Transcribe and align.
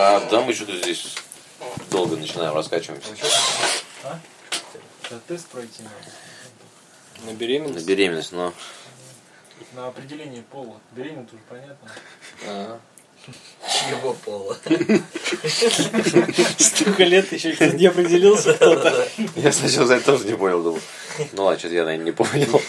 А 0.00 0.20
да 0.30 0.42
мы 0.42 0.54
что-то 0.54 0.76
здесь 0.76 1.12
долго 1.90 2.16
начинаем 2.16 2.54
раскачиваемся. 2.54 3.10
А? 4.04 4.20
Тест 5.26 5.48
пройти 5.48 5.82
надо. 5.82 5.96
На 7.26 7.32
На 7.32 7.36
беременность? 7.36 7.84
беременность, 7.84 8.30
но... 8.30 8.54
На 9.72 9.88
определение 9.88 10.42
пола. 10.42 10.80
Беременна 10.92 11.26
тоже 11.26 11.42
понятно. 11.48 11.90
А. 12.46 12.78
Его 13.90 14.14
пола. 14.24 14.56
Столько 16.58 17.02
лет 17.02 17.32
еще 17.32 17.56
не 17.72 17.86
определился 17.86 18.54
кто-то. 18.54 19.08
Я 19.34 19.50
сначала 19.50 19.88
за 19.88 19.94
это 19.96 20.12
тоже 20.12 20.26
не 20.26 20.36
понял, 20.36 20.62
думал. 20.62 20.80
Ну 21.32 21.42
ладно, 21.42 21.58
что-то 21.58 21.74
я, 21.74 21.84
наверное, 21.84 22.06
не 22.06 22.12
понял. 22.12 22.62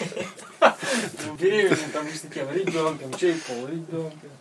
Ну, 0.62 1.36
Беременна 1.36 1.78
там 1.94 2.08
с 2.10 2.22
кем? 2.34 2.52
Ребенком. 2.52 3.14
Чей 3.20 3.36
пол? 3.36 3.68
Ребенком. 3.68 4.32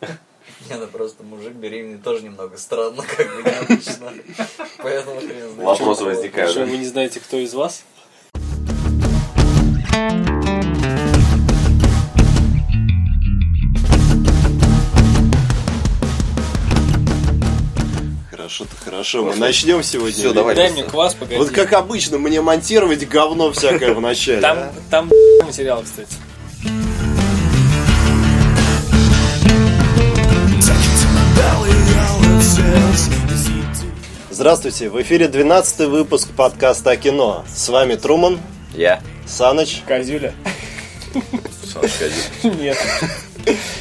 Не, 0.69 0.77
ну 0.77 0.87
просто 0.87 1.23
мужик 1.23 1.53
беременный 1.53 1.99
тоже 1.99 2.25
немного 2.25 2.57
странно, 2.57 3.03
как 3.17 3.27
бы 3.37 3.43
необычно. 3.43 4.13
Поэтому 4.79 5.21
хрен 5.21 5.53
знает. 5.55 5.57
Вопросы 5.57 6.05
возникают, 6.05 6.51
Что, 6.51 6.65
вы 6.65 6.77
не 6.77 6.87
знаете, 6.87 7.21
кто 7.21 7.37
из 7.39 7.55
вас? 7.55 7.85
Хорошо-то 18.31 18.77
хорошо. 18.85 19.25
Мы 19.25 19.37
начнем 19.37 19.83
сегодня. 19.83 20.13
Всё, 20.13 20.33
давай. 20.33 20.55
Дай 20.55 20.71
мне 20.71 20.83
квас, 20.83 21.15
погоди. 21.15 21.39
Вот 21.39 21.51
как 21.51 21.73
обычно, 21.75 22.19
мне 22.19 22.41
монтировать 22.41 23.07
говно 23.09 23.53
всякое 23.53 23.93
в 23.95 24.01
начале. 24.01 24.41
Там, 24.41 24.59
а? 24.59 24.73
там 24.91 25.11
материал, 25.45 25.83
кстати. 25.83 26.15
Здравствуйте, 34.39 34.89
в 34.89 35.03
эфире 35.03 35.27
12 35.27 35.89
выпуск 35.89 36.29
подкаста 36.31 36.93
о 36.93 36.97
кино. 36.97 37.45
С 37.53 37.69
вами 37.71 37.97
Труман, 37.97 38.39
Я. 38.73 39.03
Саныч 39.27 39.83
Козюля? 39.85 40.33
Саночка 41.65 42.05
один. 42.05 42.61
Нет. 42.61 42.79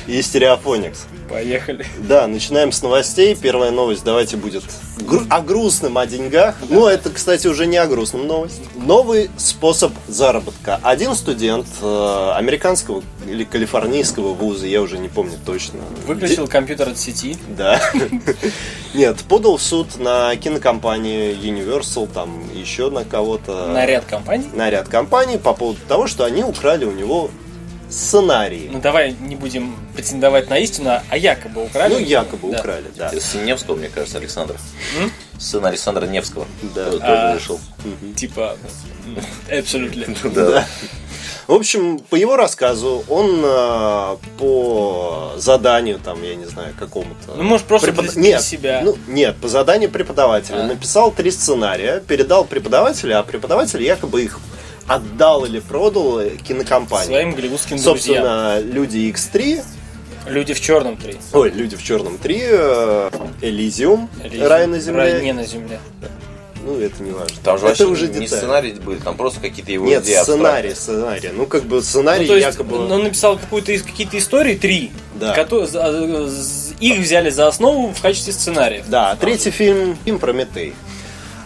и 0.08 0.19
Стереофоникс. 0.19 1.05
Поехали. 1.30 1.86
Да, 2.00 2.28
начинаем 2.28 2.72
с 2.72 2.81
новостей. 2.81 3.36
Первая 3.36 3.72
новость 3.72 4.03
давайте 4.03 4.38
будет 4.38 4.64
гру- 5.00 5.25
о 5.30 5.42
грустном, 5.42 5.97
о 5.97 6.06
деньгах. 6.06 6.56
Ну, 6.69 6.88
это, 6.88 7.09
кстати, 7.09 7.47
уже 7.47 7.66
не 7.67 7.78
о 7.78 7.86
грустном 7.88 8.25
новость. 8.28 8.61
Новый 8.75 9.30
способ 9.38 9.92
заработка. 10.08 10.80
Один 10.84 11.16
студент 11.16 11.67
э, 11.81 12.31
американского 12.36 13.03
или 13.28 13.44
калифорнийского 13.44 14.34
вуза, 14.34 14.67
я 14.67 14.81
уже 14.81 14.97
не 14.97 15.09
помню 15.09 15.38
точно. 15.45 15.80
Выключил 16.06 16.47
компьютер 16.47 16.89
от 16.89 16.97
сети. 16.97 17.36
Да. 17.50 17.81
Нет, 18.94 19.17
подал 19.28 19.58
в 19.58 19.62
суд 19.62 19.97
на 20.00 20.36
кинокомпанию 20.38 21.36
Universal, 21.36 22.08
там 22.12 22.44
еще 22.53 22.89
на 22.89 23.03
кого-то. 23.03 23.67
На 23.67 23.86
ряд 23.86 24.06
компаний. 24.06 24.47
на 24.53 24.69
ряд 24.69 24.88
компаний 24.88 25.38
по 25.38 25.53
поводу 25.53 25.80
того, 25.88 26.08
что 26.08 26.23
они 26.25 26.44
украли 26.44 26.86
у 26.86 26.91
него 26.91 27.30
сценарии. 27.89 28.69
Ну 28.71 28.80
давай 28.80 29.13
не 29.19 29.35
будем 29.35 29.75
претендовать 29.95 30.49
на 30.49 30.57
истину, 30.59 30.99
а 31.09 31.17
якобы 31.17 31.63
украли. 31.66 31.94
Ну, 31.94 31.99
якобы 31.99 32.52
Да. 32.52 32.59
украли, 32.59 32.85
да. 32.95 33.11
Сын 33.19 33.45
Невского, 33.45 33.75
мне 33.75 33.89
кажется, 33.89 34.17
Александр. 34.17 34.55
М? 34.99 35.11
Сын 35.39 35.66
Александра 35.66 36.05
Невского. 36.05 36.45
Да. 36.75 36.91
Тоже 36.91 37.03
А. 37.03 37.35
решил. 37.35 37.59
Типа, 38.16 38.57
абсолютно. 39.52 40.05
Да. 40.33 40.66
В 41.47 41.53
общем, 41.53 41.99
по 41.99 42.16
его 42.16 42.35
рассказу, 42.35 43.05
он 43.07 43.39
э, 43.41 44.17
по 44.38 45.31
заданию, 45.38 45.97
там, 45.97 46.22
я 46.22 46.35
не 46.35 46.44
знаю, 46.45 46.73
какому-то... 46.77 47.35
Ну, 47.38 47.44
может, 47.44 47.66
просто 47.67 47.88
препод- 47.94 48.11
для 48.11 48.22
нет, 48.22 48.41
себя. 48.41 48.81
Ну, 48.83 48.97
нет, 49.07 49.38
по 49.38 49.47
заданию 49.47 49.89
преподавателя. 49.89 50.57
А. 50.57 50.63
Написал 50.67 51.09
три 51.09 51.31
сценария, 51.31 52.01
передал 52.05 52.44
преподавателю, 52.44 53.17
а 53.17 53.23
преподаватель 53.23 53.81
якобы 53.81 54.23
их 54.23 54.41
отдал 54.88 55.45
или 55.45 55.59
продал 55.59 56.21
кинокомпании. 56.47 57.07
Своим 57.07 57.31
голливудским 57.34 57.78
друзьям. 57.78 57.95
Собственно, 57.95 58.59
Люди 58.62 58.97
X3, 59.13 59.63
Люди 60.28 60.53
в 60.53 60.62
черном 60.62 60.97
3. 60.97 61.17
ой, 61.34 61.51
Люди 61.51 61.75
в 61.78 61.84
черном 61.84 62.17
3, 62.17 62.39
э, 62.44 63.09
Элизиум, 63.41 64.09
Рай 64.41 64.67
на 64.67 64.79
земле. 64.79 65.01
Рай 65.03 65.23
не 65.23 65.34
на 65.34 65.45
земле. 65.45 65.79
Ну, 66.66 66.78
это 66.81 67.01
не 67.01 67.12
важно. 67.12 67.38
Там 67.45 67.57
же 67.57 67.59
это 67.63 67.67
вообще 67.69 67.85
уже 67.85 68.07
не 68.09 68.25
деталь. 68.25 68.39
сценарий 68.39 68.73
были, 68.73 68.97
там 69.00 69.16
просто 69.16 69.39
какие-то 69.39 69.72
его 69.72 69.85
Нет, 69.85 70.03
идеи 70.03 70.22
сценарий, 70.22 70.73
сценарий. 70.75 71.29
Ну, 71.33 71.45
как 71.45 71.63
бы 71.63 71.81
сценарий 71.81 72.23
Ну, 72.23 72.28
то 72.28 72.35
есть, 72.35 72.47
якобы... 72.47 72.78
он 72.91 73.03
написал 73.03 73.38
какую-то 73.38 73.72
из 73.72 73.83
какие-то 73.83 74.17
истории, 74.17 74.56
три, 74.56 74.91
Да. 75.16 75.33
которые, 75.33 75.66
з- 75.67 76.73
их 76.81 77.00
взяли 77.00 77.29
за 77.29 77.47
основу 77.47 77.94
в 77.94 78.01
качестве 78.01 78.33
сценариев. 78.33 78.83
Да, 78.89 79.16
третий 79.16 79.50
фильм, 79.51 79.97
фильм 80.03 80.19
Прометей. 80.19 80.73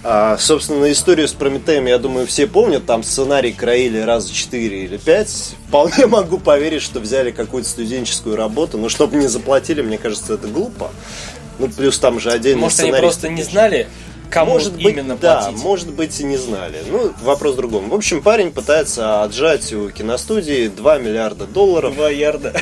А, 0.03 0.37
собственно, 0.39 0.91
историю 0.91 1.27
с 1.27 1.33
Прометеем, 1.33 1.85
я 1.85 1.99
думаю, 1.99 2.25
все 2.25 2.47
помнят. 2.47 2.85
Там 2.85 3.03
сценарий 3.03 3.51
краили 3.51 3.99
раза 3.99 4.33
четыре 4.33 4.85
или 4.85 4.97
пять. 4.97 5.55
Вполне 5.67 6.07
могу 6.07 6.39
поверить, 6.39 6.81
что 6.81 6.99
взяли 6.99 7.31
какую-то 7.31 7.69
студенческую 7.69 8.35
работу. 8.35 8.77
Но 8.77 8.89
чтобы 8.89 9.17
не 9.17 9.27
заплатили, 9.27 9.81
мне 9.81 9.97
кажется, 9.97 10.33
это 10.33 10.47
глупо. 10.47 10.91
Ну, 11.59 11.69
плюс 11.69 11.99
там 11.99 12.19
же 12.19 12.31
отдельно 12.31 12.61
Может, 12.61 12.79
они 12.79 12.91
просто 12.93 13.29
не 13.29 13.43
знали, 13.43 13.87
кому 14.31 14.53
может 14.53 14.73
быть, 14.73 14.85
именно 14.85 15.15
да, 15.15 15.41
платить. 15.41 15.61
может 15.63 15.91
быть 15.91 16.19
и 16.19 16.23
не 16.23 16.37
знали. 16.37 16.77
Ну, 16.89 17.11
вопрос 17.21 17.53
в 17.53 17.57
другом. 17.57 17.89
В 17.89 17.93
общем, 17.93 18.21
парень 18.23 18.51
пытается 18.51 19.21
отжать 19.23 19.71
у 19.73 19.89
киностудии 19.89 20.67
2 20.69 20.97
миллиарда 20.97 21.45
долларов. 21.45 21.95
Два 21.95 22.09
ярда. 22.09 22.53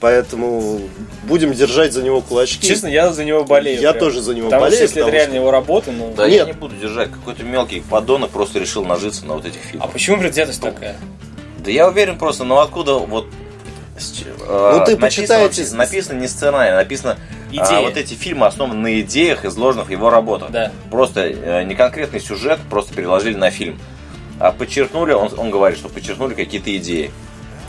Поэтому 0.00 0.80
будем 1.24 1.52
держать 1.52 1.92
за 1.92 2.02
него 2.02 2.20
кулачки. 2.22 2.66
Честно, 2.66 2.88
я 2.88 3.12
за 3.12 3.24
него 3.24 3.44
болею. 3.44 3.80
Я 3.80 3.92
прям. 3.92 4.00
тоже 4.06 4.20
за 4.20 4.34
него 4.34 4.46
Потому 4.46 4.62
болею, 4.62 4.76
что 4.78 4.82
если 4.84 4.96
это 4.96 5.06
потому 5.06 5.16
реально 5.16 5.34
что- 5.34 5.40
его 5.42 5.50
работа, 5.52 5.92
ну... 5.92 6.12
Да 6.16 6.28
Нет. 6.28 6.38
я 6.40 6.44
не 6.46 6.58
буду 6.58 6.74
держать. 6.76 7.10
Какой-то 7.12 7.44
мелкий 7.44 7.80
подонок 7.88 8.30
просто 8.30 8.58
решил 8.58 8.84
нажиться 8.84 9.24
на 9.26 9.34
вот 9.34 9.44
этих 9.44 9.60
А 9.64 9.68
фильмах. 9.68 9.90
почему 9.92 10.18
предвзятость 10.18 10.60
такая? 10.60 10.96
Да 11.64 11.70
я 11.70 11.88
уверен 11.88 12.18
просто, 12.18 12.42
ну 12.42 12.58
откуда 12.58 12.94
вот... 12.94 13.26
э, 14.24 14.76
Ну, 14.78 14.84
ты 14.84 14.96
почитайте- 14.96 15.74
Написано 15.74 16.18
не 16.18 16.28
сценарий, 16.28 16.72
написано... 16.74 17.18
а, 17.50 17.54
Идея. 17.54 17.80
вот 17.80 17.96
эти 17.96 18.14
фильмы 18.14 18.46
основаны 18.46 18.80
на 18.80 19.00
идеях, 19.00 19.44
изложенных 19.44 19.88
в 19.88 19.90
его 19.90 20.10
работах. 20.10 20.50
Да. 20.50 20.72
Просто 20.90 21.20
э, 21.26 21.64
не 21.64 21.74
конкретный 21.74 22.20
сюжет, 22.20 22.60
просто 22.70 22.94
переложили 22.94 23.34
на 23.36 23.50
фильм. 23.50 23.78
А 24.38 24.50
подчеркнули, 24.52 25.12
он, 25.12 25.30
он 25.38 25.50
говорит, 25.50 25.78
что 25.78 25.88
подчеркнули 25.88 26.34
какие-то 26.34 26.74
идеи. 26.76 27.10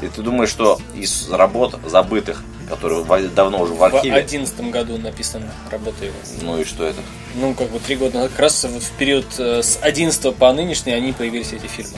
И 0.01 0.07
ты 0.07 0.21
думаешь, 0.21 0.49
что 0.49 0.79
из 0.95 1.29
работ 1.29 1.75
забытых, 1.85 2.43
которые 2.67 3.03
в- 3.03 3.33
давно 3.35 3.61
уже 3.61 3.73
в 3.73 3.77
В 3.77 3.83
архиве, 3.83 4.15
одиннадцатом 4.15 4.71
году 4.71 4.97
написана 4.97 5.51
работа 5.71 6.05
его. 6.05 6.15
ну 6.41 6.59
и 6.59 6.63
что 6.65 6.85
это? 6.85 6.99
Ну, 7.35 7.53
как 7.53 7.69
бы 7.69 7.79
три 7.79 7.95
года 7.95 8.15
назад, 8.15 8.31
как 8.31 8.39
раз 8.39 8.63
вот 8.63 8.81
в 8.83 8.91
период 8.91 9.25
э, 9.37 9.61
с 9.61 9.77
11 9.81 10.35
по 10.35 10.51
нынешний 10.53 10.93
они 10.93 11.11
появились 11.13 11.53
эти 11.53 11.67
фильмы. 11.67 11.97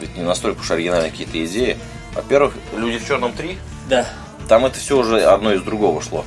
Ведь 0.00 0.16
не 0.16 0.22
настолько 0.22 0.60
уж 0.60 0.70
оригинальные 0.70 1.10
какие-то 1.10 1.44
идеи. 1.44 1.78
Во-первых, 2.14 2.54
«Люди 2.76 2.98
в 2.98 3.06
черном 3.06 3.32
3», 3.32 3.56
Да. 3.88 4.06
там 4.48 4.66
это 4.66 4.78
все 4.78 4.98
уже 4.98 5.20
одно 5.22 5.52
из 5.52 5.62
другого 5.62 6.02
шло. 6.02 6.24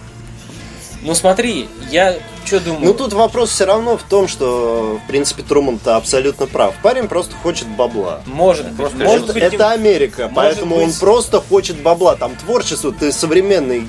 Ну 1.01 1.13
смотри, 1.13 1.69
я 1.91 2.16
что 2.46 2.59
думаю? 2.59 2.84
Ну 2.85 2.94
тут 2.96 3.13
вопрос 3.13 3.51
все 3.51 3.66
равно 3.66 3.95
в 3.95 4.01
том, 4.03 4.28
что 4.28 5.00
в 5.03 5.07
принципе 5.07 5.44
Труман-то 5.44 5.95
абсолютно 5.97 6.47
прав. 6.47 6.74
Парень 6.81 7.07
просто 7.07 7.35
хочет 7.35 7.68
бабла. 7.68 8.22
может 8.25 8.66
быть, 8.69 8.78
просто 8.78 8.97
может 8.97 9.24
Это, 9.25 9.34
быть, 9.34 9.44
это 9.44 9.69
Америка, 9.69 10.29
может 10.29 10.35
поэтому 10.35 10.78
он 10.78 10.88
быть- 10.88 11.00
просто 11.00 11.41
хочет 11.41 11.79
бабла. 11.79 12.16
Там 12.16 12.35
творчество, 12.35 12.91
ты 12.91 13.12
современный 13.12 13.88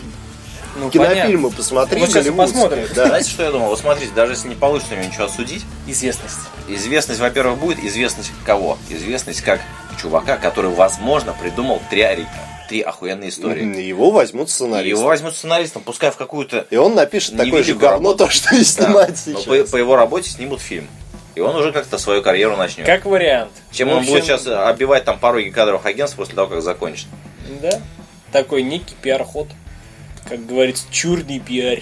ну, 0.78 0.90
кинофильмы 0.90 1.44
понятно. 1.48 1.56
посмотри, 1.56 2.00
Вот 2.00 2.10
сейчас 2.10 2.26
посмотрим. 2.26 2.86
да. 2.94 3.06
Знаете, 3.06 3.30
что 3.30 3.42
я 3.44 3.50
думал? 3.50 3.68
Вот 3.68 3.78
смотрите, 3.78 4.12
даже 4.14 4.32
если 4.32 4.48
не 4.48 4.54
получится 4.54 4.94
ничего 4.96 5.24
осудить, 5.24 5.64
известность. 5.86 6.36
известность, 6.68 7.20
во-первых, 7.20 7.58
будет. 7.58 7.82
Известность 7.82 8.30
кого? 8.44 8.76
Известность 8.90 9.40
как 9.40 9.62
чувака, 10.00 10.36
который, 10.36 10.70
возможно, 10.70 11.34
придумал 11.40 11.80
три, 11.90 12.26
три 12.68 12.80
охуенные 12.80 13.30
истории. 13.30 13.80
Его 13.82 14.10
возьмут 14.10 14.50
сценаристом. 14.50 14.98
его 14.98 15.08
возьмут 15.08 15.34
сценаристом, 15.36 15.82
пускай 15.82 16.10
в 16.10 16.16
какую-то... 16.16 16.66
И 16.70 16.76
он 16.76 16.94
напишет 16.94 17.36
такое 17.36 17.62
же 17.62 17.74
говно, 17.74 18.10
работу. 18.10 18.26
то, 18.26 18.30
что 18.30 18.54
и 18.54 18.58
Да, 18.58 18.64
снимает 18.64 19.10
но 19.26 19.40
сейчас. 19.40 19.44
по, 19.44 19.70
по 19.72 19.76
его 19.76 19.96
работе 19.96 20.30
снимут 20.30 20.60
фильм. 20.60 20.88
И 21.34 21.40
он 21.40 21.54
уже 21.54 21.70
как-то 21.70 21.98
свою 21.98 22.22
карьеру 22.22 22.56
начнет. 22.56 22.86
Как 22.86 23.04
вариант. 23.04 23.52
Чем 23.70 23.88
В 23.88 23.92
он 23.92 23.98
общем, 23.98 24.12
будет 24.12 24.24
сейчас 24.24 24.46
оббивать 24.46 25.04
там 25.04 25.18
пороги 25.18 25.50
кадровых 25.50 25.84
агентств 25.84 26.16
после 26.16 26.34
того, 26.34 26.48
как 26.48 26.62
закончит. 26.62 27.08
Да. 27.60 27.78
Такой 28.32 28.62
некий 28.62 28.94
пиар-ход. 29.02 29.48
Как 30.28 30.44
говорится, 30.46 30.84
чурный 30.90 31.38
пиар. 31.38 31.80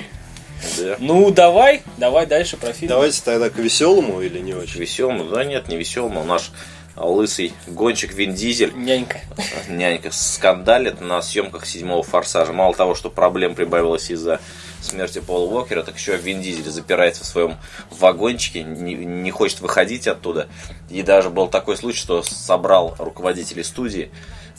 Да. 0.79 0.97
Ну, 0.99 1.31
давай, 1.31 1.83
давай 1.99 2.27
дальше 2.27 2.56
про 2.56 2.73
фильм. 2.73 2.88
Давайте 2.88 3.21
тогда 3.25 3.49
к 3.49 3.56
веселому 3.56 4.21
или 4.23 4.38
не 4.41 4.55
очень. 4.55 4.81
Веселому, 4.81 5.25
да 5.25 5.44
нет, 5.44 5.69
не 5.69 5.77
веселому. 5.77 6.25
Наш 6.25 6.50
лысый 6.96 7.52
гонщик 7.67 8.14
Вин 8.14 8.35
Дизель, 8.35 8.73
Нянька. 8.75 9.20
нянька, 9.69 10.11
скандалит 10.12 11.00
на 11.00 11.20
съемках 11.23 11.67
седьмого 11.67 12.02
форсажа. 12.02 12.52
Мало 12.52 12.75
того, 12.75 12.94
что 12.94 13.11
проблем 13.11 13.55
прибавилось 13.55 14.11
из-за 14.11 14.41
смерти 14.81 15.20
Пола 15.20 15.50
Уокера, 15.50 15.82
так 15.82 15.96
еще 15.96 16.17
Вин 16.17 16.41
Дизель 16.41 16.70
запирается 16.70 17.25
в 17.25 17.26
своем 17.26 17.56
вагончике, 17.91 18.62
не, 18.62 18.94
не 18.94 19.31
хочет 19.31 19.61
выходить 19.61 20.06
оттуда. 20.06 20.49
И 20.91 21.02
даже 21.02 21.31
был 21.31 21.49
такой 21.49 21.76
случай, 21.76 21.99
что 21.99 22.23
собрал 22.23 22.94
руководителей 22.99 23.64
студии, 23.64 24.11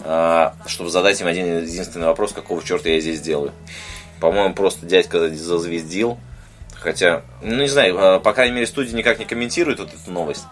а, 0.02 0.56
чтобы 0.66 0.90
задать 0.90 1.22
им 1.22 1.28
один 1.28 1.64
единственный 1.64 2.08
вопрос, 2.08 2.34
какого 2.34 2.62
черта 2.64 2.90
я 2.90 3.00
здесь 3.00 3.22
делаю. 3.22 3.54
По-моему, 4.20 4.54
просто 4.54 4.86
дядька 4.86 5.30
зазвездил, 5.30 6.18
Хотя, 6.86 7.24
ну 7.42 7.62
не 7.62 7.68
знаю, 7.68 7.98
э, 7.98 8.20
по 8.20 8.32
крайней 8.32 8.54
мере, 8.54 8.68
студия 8.68 8.96
никак 8.96 9.18
не 9.18 9.26
комментирует 9.26 9.80
вот 9.80 9.90
эту 9.92 10.12
новость. 10.12 10.44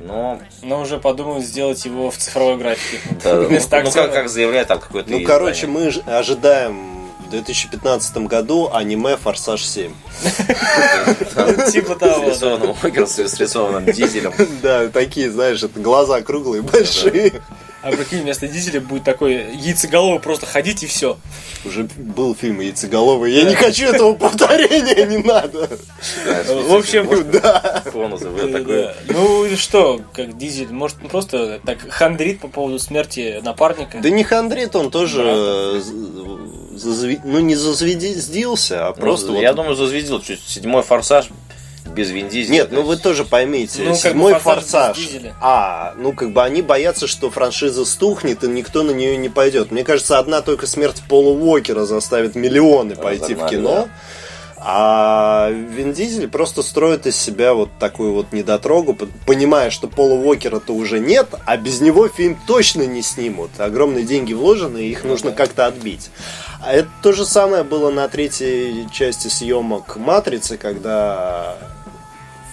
Но, 0.00 0.40
Но 0.62 0.82
уже 0.82 0.98
подумают 0.98 1.44
сделать 1.44 1.84
его 1.84 2.10
в 2.10 2.16
цифровой 2.16 2.56
графике. 2.56 3.00
да, 3.24 3.34
ну, 3.34 3.48
ну, 3.48 3.90
как, 3.92 4.12
как 4.12 4.28
заявляет 4.28 4.68
там 4.68 4.78
какой-то 4.78 5.10
Ну, 5.10 5.22
короче, 5.24 5.66
мы 5.66 5.88
ожидаем 6.06 6.96
в 7.26 7.30
2015 7.30 8.18
году 8.18 8.70
аниме 8.72 9.16
«Форсаж 9.16 9.62
7». 9.62 9.90
Типа 11.72 11.96
того, 11.96 12.24
с 12.24 12.34
рисованным 12.34 12.70
Уокером, 12.82 13.06
с 13.06 13.40
рисованным 13.40 13.84
дизелем. 13.86 14.32
Да, 14.62 14.88
такие, 14.88 15.30
знаешь, 15.30 15.62
это 15.62 15.80
глаза 15.80 16.20
круглые, 16.22 16.62
большие. 16.62 17.42
А 17.86 17.92
прикинь, 17.92 18.22
вместо 18.22 18.48
дизеля 18.48 18.80
будет 18.80 19.04
такой 19.04 19.54
яйцеголовый 19.54 20.18
просто 20.18 20.44
ходить 20.44 20.82
и 20.82 20.88
все. 20.88 21.16
Уже 21.64 21.84
был 21.96 22.34
фильм 22.34 22.60
«Яйцеголовый». 22.60 23.32
Я 23.32 23.44
не 23.44 23.54
хочу 23.54 23.84
этого 23.84 24.14
повторения, 24.14 25.06
не 25.06 25.18
надо. 25.18 25.68
В 26.48 26.74
общем, 26.74 27.30
Да. 27.30 27.84
Ну 29.08 29.44
и 29.44 29.54
что, 29.54 30.00
как 30.12 30.36
дизель, 30.36 30.72
может 30.72 30.96
он 31.00 31.08
просто 31.08 31.60
так 31.64 31.78
хандрит 31.88 32.40
по 32.40 32.48
поводу 32.48 32.80
смерти 32.80 33.40
напарника? 33.44 33.98
Да 34.02 34.10
не 34.10 34.24
хандрит, 34.24 34.74
он 34.74 34.90
тоже 34.90 35.80
ну 37.24 37.38
не 37.38 37.54
зазвездился, 37.54 38.88
а 38.88 38.92
просто 38.94 39.28
Ну, 39.28 39.40
Я 39.40 39.52
думаю, 39.52 39.76
зазвездил 39.76 40.20
чуть. 40.20 40.40
Седьмой 40.44 40.82
форсаж 40.82 41.28
без 41.86 42.10
Вин 42.10 42.28
Дизеля. 42.28 42.52
Нет, 42.52 42.68
ну 42.72 42.82
вы 42.82 42.96
тоже 42.96 43.24
поймите, 43.24 43.82
Ну, 43.82 43.84
как 43.86 43.94
бы 43.94 43.98
седьмой 43.98 44.34
«Форсаж». 44.34 44.98
А, 45.40 45.94
ну 45.96 46.12
как 46.12 46.32
бы 46.32 46.42
они 46.42 46.62
боятся, 46.62 47.06
что 47.06 47.30
франшиза 47.30 47.84
стухнет 47.84 48.44
и 48.44 48.48
никто 48.48 48.82
на 48.82 48.90
нее 48.90 49.16
не 49.16 49.28
пойдет. 49.28 49.70
Мне 49.70 49.84
кажется, 49.84 50.18
одна 50.18 50.42
только 50.42 50.66
смерть 50.66 51.02
Пола 51.08 51.30
Уокера 51.30 51.84
заставит 51.84 52.34
миллионы 52.34 52.96
пойти 52.96 53.34
в 53.34 53.46
кино. 53.48 53.88
А 54.68 55.50
Вин 55.50 55.92
Дизель 55.92 56.26
просто 56.28 56.62
строит 56.62 57.06
из 57.06 57.16
себя 57.16 57.54
вот 57.54 57.70
такую 57.78 58.12
вот 58.12 58.32
недотрогу, 58.32 58.98
понимая, 59.24 59.70
что 59.70 59.86
Пола 59.86 60.14
Уокера-то 60.14 60.72
уже 60.72 60.98
нет, 60.98 61.28
а 61.44 61.56
без 61.56 61.80
него 61.80 62.08
фильм 62.08 62.36
точно 62.48 62.82
не 62.82 63.02
снимут. 63.02 63.50
Огромные 63.58 64.04
деньги 64.04 64.32
вложены, 64.32 64.78
и 64.78 64.90
их 64.90 65.04
нужно 65.04 65.30
как-то 65.30 65.66
отбить. 65.66 66.10
А 66.60 66.72
это 66.72 66.88
то 67.00 67.12
же 67.12 67.24
самое 67.24 67.62
было 67.62 67.90
на 67.90 68.08
третьей 68.08 68.88
части 68.90 69.28
съемок 69.28 69.96
«Матрицы», 69.98 70.56
когда 70.56 71.58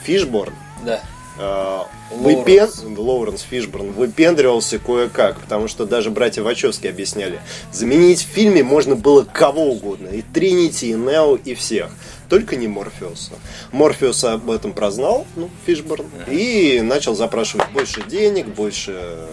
Фишборн 0.03 0.53
Да. 0.85 1.01
э, 1.39 1.79
Лоуренс. 2.11 2.83
выпен- 2.83 3.00
Лоуренс 3.00 3.41
Фишборн 3.41 3.91
выпендривался 3.91 4.77
кое-как, 4.79 5.39
потому 5.39 5.67
что 5.67 5.85
даже 5.85 6.11
братья 6.11 6.44
Вачовски 6.44 6.88
объясняли, 6.88 7.39
заменить 7.71 8.21
в 8.23 8.27
фильме 8.27 8.63
можно 8.63 8.95
было 8.95 9.23
кого 9.23 9.71
угодно, 9.71 10.09
и 10.09 10.21
Тринити, 10.21 10.85
и 10.91 10.94
Нео, 10.94 11.35
и 11.35 11.55
всех, 11.55 11.89
только 12.29 12.55
не 12.55 12.67
Морфеуса. 12.67 13.31
Морфеус 13.71 14.23
об 14.25 14.51
этом 14.51 14.73
прознал, 14.73 15.25
ну, 15.35 15.50
Фишборн, 15.65 16.05
и 16.29 16.81
начал 16.83 17.15
запрашивать 17.15 17.69
больше 17.71 18.03
денег, 18.03 18.47
больше 18.47 19.27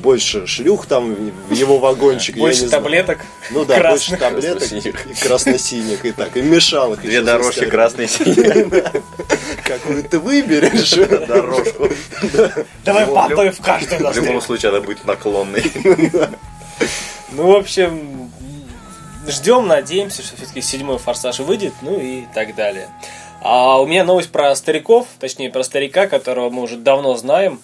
больше 0.00 0.46
шлюх 0.46 0.86
там 0.86 1.14
в 1.48 1.52
его 1.52 1.78
вагончик. 1.78 2.36
Больше 2.36 2.68
таблеток. 2.68 3.18
Ну 3.50 3.64
да, 3.64 3.90
больше 3.90 4.16
таблеток 4.16 4.58
Красно-синих. 4.58 5.06
и 5.06 5.14
красно-синих, 5.26 6.04
и 6.04 6.12
так, 6.12 6.36
и 6.36 6.42
мешал 6.42 6.94
их. 6.94 7.02
Две 7.02 7.20
дорожки 7.20 7.64
заставить. 7.66 7.70
красные 7.70 8.08
синие. 8.08 8.92
Какую 9.64 10.04
ты 10.04 10.18
выберешь? 10.18 10.94
Дорожку. 11.28 11.88
Давай 12.84 13.06
по 13.06 13.50
в 13.52 13.60
каждую 13.60 14.12
В 14.12 14.16
любом 14.16 14.40
случае, 14.40 14.70
она 14.70 14.80
будет 14.80 15.04
наклонной. 15.04 15.64
Ну, 17.32 17.52
в 17.52 17.54
общем, 17.54 18.28
ждем, 19.28 19.68
надеемся, 19.68 20.22
что 20.22 20.36
все-таки 20.36 20.60
седьмой 20.60 20.98
форсаж 20.98 21.38
выйдет, 21.38 21.72
ну 21.80 22.00
и 22.00 22.24
так 22.34 22.56
далее. 22.56 22.88
А 23.40 23.80
у 23.80 23.86
меня 23.86 24.02
новость 24.02 24.32
про 24.32 24.52
стариков, 24.56 25.06
точнее 25.20 25.48
про 25.50 25.62
старика, 25.62 26.08
которого 26.08 26.50
мы 26.50 26.62
уже 26.62 26.76
давно 26.76 27.16
знаем. 27.16 27.60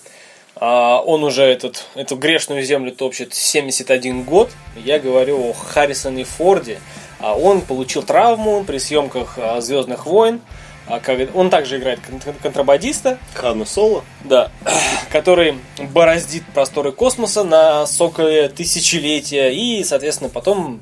А, 0.59 1.01
он 1.01 1.23
уже 1.25 1.43
этот, 1.43 1.87
эту 1.95 2.17
грешную 2.17 2.63
землю 2.63 2.93
топчет 2.93 3.35
71 3.35 4.23
год. 4.23 4.51
Я 4.77 4.99
говорю 4.99 5.51
о 5.51 5.53
Харрисоне 5.53 6.25
Форде. 6.25 6.81
А, 7.21 7.35
он 7.35 7.61
получил 7.61 8.03
травму 8.03 8.65
при 8.65 8.79
съемках 8.79 9.39
а, 9.39 9.61
Звездных 9.61 10.07
войн. 10.07 10.41
А, 10.89 11.01
Он 11.35 11.51
также 11.51 11.79
играет 11.79 12.01
кон- 12.01 12.35
контрабандиста. 12.43 13.19
Хана 13.35 13.65
Соло? 13.67 14.03
Да, 14.25 14.51
который 15.13 15.59
бороздит 15.93 16.45
просторы 16.55 16.93
космоса 16.93 17.45
на 17.45 17.87
соколе 17.87 18.49
тысячелетия 18.49 19.51
и, 19.53 19.83
соответственно, 19.85 20.31
потом 20.31 20.81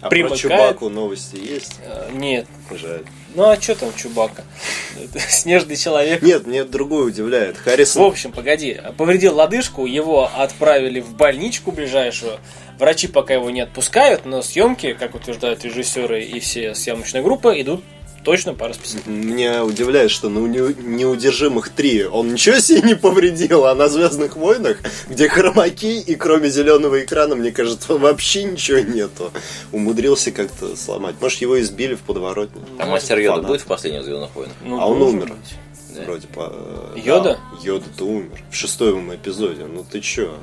А 0.00 0.08
про 0.08 0.10
Примыкает. 0.10 0.40
Чубаку 0.40 0.88
новости 0.90 1.36
есть? 1.36 1.76
э, 1.82 2.10
нет. 2.12 2.46
Жаль. 2.70 3.04
Ну 3.34 3.48
а 3.48 3.60
что 3.60 3.74
там 3.74 3.94
Чубака? 3.94 4.42
Снежный 5.28 5.76
человек. 5.76 6.22
Нет, 6.22 6.46
мне 6.46 6.64
другое 6.64 7.06
удивляет. 7.06 7.56
В 7.56 7.64
Харрисон... 7.64 8.04
общем, 8.06 8.32
погоди, 8.32 8.80
повредил 8.96 9.36
лодыжку, 9.36 9.86
его 9.86 10.28
отправили 10.34 11.00
в 11.00 11.14
больничку 11.14 11.72
ближайшую. 11.72 12.38
Врачи 12.78 13.08
пока 13.08 13.34
его 13.34 13.50
не 13.50 13.60
отпускают, 13.60 14.24
но 14.24 14.42
съемки, 14.42 14.94
как 14.94 15.14
утверждают 15.14 15.64
режиссеры 15.64 16.22
и 16.22 16.40
все 16.40 16.74
съемочная 16.74 17.22
группа, 17.22 17.60
идут 17.60 17.84
точно 18.24 18.54
по 18.54 18.68
расписанию. 18.68 19.04
Меня 19.08 19.64
удивляет, 19.64 20.10
что 20.10 20.28
на 20.28 20.38
«Не- 20.46 20.74
неудержимых 20.82 21.68
три 21.70 22.04
он 22.04 22.32
ничего 22.32 22.58
себе 22.58 22.82
не 22.82 22.94
повредил, 22.94 23.66
а 23.66 23.74
на 23.74 23.88
Звездных 23.88 24.36
войнах, 24.36 24.78
где 25.08 25.28
хромаки 25.28 26.00
и 26.00 26.14
кроме 26.14 26.48
зеленого 26.50 27.00
экрана, 27.02 27.34
мне 27.36 27.50
кажется, 27.52 27.94
вообще 27.96 28.44
ничего 28.44 28.78
нету. 28.80 29.32
Умудрился 29.72 30.30
как-то 30.32 30.76
сломать. 30.76 31.14
Может, 31.20 31.40
его 31.40 31.60
избили 31.60 31.94
в 31.94 32.00
подворотне. 32.00 32.62
А 32.78 32.86
мастер 32.86 33.18
Йода 33.18 33.36
Фанат. 33.36 33.46
будет 33.48 33.60
в 33.62 33.66
последних 33.66 34.04
Звездных 34.04 34.34
войнах? 34.34 34.54
Ну, 34.64 34.80
А 34.80 34.86
он 34.86 35.00
умер. 35.02 35.26
быть. 35.34 35.96
Да. 35.96 36.02
Вроде 36.04 36.28
по... 36.28 36.52
Йода? 36.96 37.40
Да, 37.52 37.64
Йода-то 37.66 38.04
умер. 38.04 38.42
В 38.50 38.54
шестом 38.54 39.12
эпизоде. 39.14 39.64
Ну 39.64 39.84
ты 39.90 40.00
чё? 40.00 40.34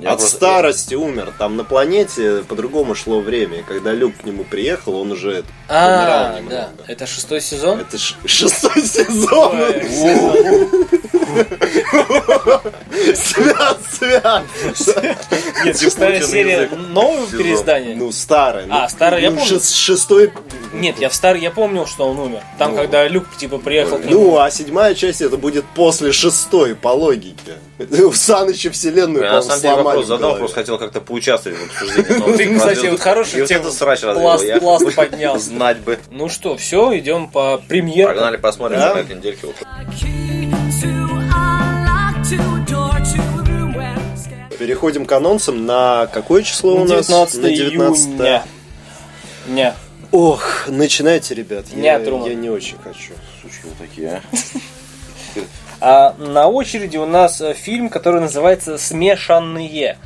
Я 0.00 0.12
От 0.12 0.18
просто- 0.18 0.36
старости 0.36 0.94
умер. 0.94 1.32
Там 1.38 1.56
на 1.56 1.64
планете 1.64 2.42
по-другому 2.48 2.94
шло 2.94 3.20
время. 3.20 3.58
И 3.58 3.62
когда 3.62 3.92
Люк 3.92 4.14
к 4.20 4.24
нему 4.24 4.42
приехал, 4.42 4.96
он 5.00 5.12
уже 5.12 5.44
А, 5.68 5.86
умирал 5.86 6.32
да. 6.32 6.38
немного. 6.38 6.84
Это 6.88 7.06
шестой 7.06 7.40
сезон? 7.40 7.80
Это 7.80 7.98
ш- 7.98 8.16
шестой 8.26 8.82
сезон. 8.82 9.56
Свят, 13.14 13.78
свят. 13.90 14.42
Нет, 15.64 15.76
серия 15.78 16.68
нового 16.68 17.26
переиздания. 17.26 17.94
Ну, 17.96 18.12
старый. 18.12 18.64
А, 18.70 18.88
старый, 18.88 19.22
я 19.22 19.30
ну, 19.30 19.36
помню. 19.38 19.56
шес- 19.56 19.72
Шестой... 19.74 20.32
Нет, 20.72 20.98
я 20.98 21.08
в 21.08 21.14
старый, 21.14 21.40
я 21.42 21.50
помнил, 21.50 21.86
что 21.86 22.08
он 22.08 22.18
умер. 22.18 22.40
Там, 22.58 22.72
Ну. 22.72 22.78
когда 22.78 23.06
Люк, 23.06 23.26
типа, 23.36 23.58
приехал 23.58 23.98
к 23.98 24.04
Ну, 24.04 24.38
а 24.38 24.50
седьмая 24.50 24.94
часть 24.94 25.20
это 25.20 25.36
будет 25.36 25.64
после 25.74 26.12
шестой, 26.12 26.74
по 26.74 26.88
логике. 26.88 27.54
В 27.78 28.14
Саныча 28.16 28.70
вселенную, 28.70 29.24
по-моему, 29.84 29.91
вопрос 29.92 30.06
задал, 30.06 30.36
просто 30.36 30.54
хотел 30.56 30.78
как-то 30.78 31.00
поучаствовать 31.00 31.58
в 31.58 31.64
обсуждении. 31.64 32.36
Ты, 32.36 32.54
кстати, 32.56 32.86
вот 32.86 33.00
хорошую 33.00 33.38
И 33.38 33.40
вот 33.42 33.48
тему 33.48 33.64
это 33.64 33.72
срач 33.72 34.00
пласт- 34.02 34.44
Я 34.44 34.58
пласт 34.60 34.94
поднял. 34.96 35.38
Знать 35.38 35.78
бы. 35.78 35.98
Ну 36.10 36.28
что, 36.28 36.56
все, 36.56 36.96
идем 36.98 37.28
по 37.28 37.58
премьере. 37.68 38.08
Погнали 38.08 38.36
посмотрим 38.36 38.78
Да. 38.78 38.94
на 38.94 38.98
этой 39.00 39.16
недельке. 39.16 39.48
Переходим 44.58 45.06
к 45.06 45.12
анонсам. 45.12 45.66
На 45.66 46.06
какое 46.12 46.42
число 46.42 46.74
у 46.76 46.84
нас? 46.84 47.06
19 47.08 47.42
На 47.42 47.48
19 47.50 48.06
июня. 48.08 48.44
Не. 49.48 49.74
Ох, 50.12 50.68
начинайте, 50.68 51.34
ребят. 51.34 51.64
Я, 51.74 51.98
Нет, 51.98 52.08
Рома. 52.08 52.28
я 52.28 52.34
не 52.34 52.50
очень 52.50 52.76
хочу. 52.84 53.12
Сучки 53.40 53.64
вот 53.64 53.78
такие, 53.78 54.20
а. 54.20 54.20
А 55.84 56.14
на 56.16 56.46
очереди 56.46 56.96
у 56.96 57.06
нас 57.06 57.40
э, 57.40 57.54
фильм, 57.54 57.88
который 57.88 58.20
называется 58.20 58.78
«Смешанные». 58.78 59.98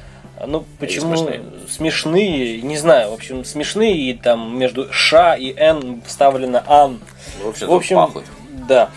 Ну, 0.47 0.64
почему 0.78 1.16
смешные? 1.16 1.42
смешные? 1.68 2.62
Не 2.62 2.78
знаю, 2.78 3.11
в 3.11 3.14
общем, 3.14 3.45
смешные, 3.45 3.95
и 3.95 4.14
там 4.14 4.59
между 4.59 4.90
Ш 4.90 5.35
и 5.37 5.54
Н 5.54 6.00
вставлено 6.06 6.62
Ан. 6.66 6.99
В 7.42 7.49
общем, 7.49 7.66
В 7.68 7.73
общем, 7.75 7.97
пахнет. 7.97 8.25
да. 8.68 8.90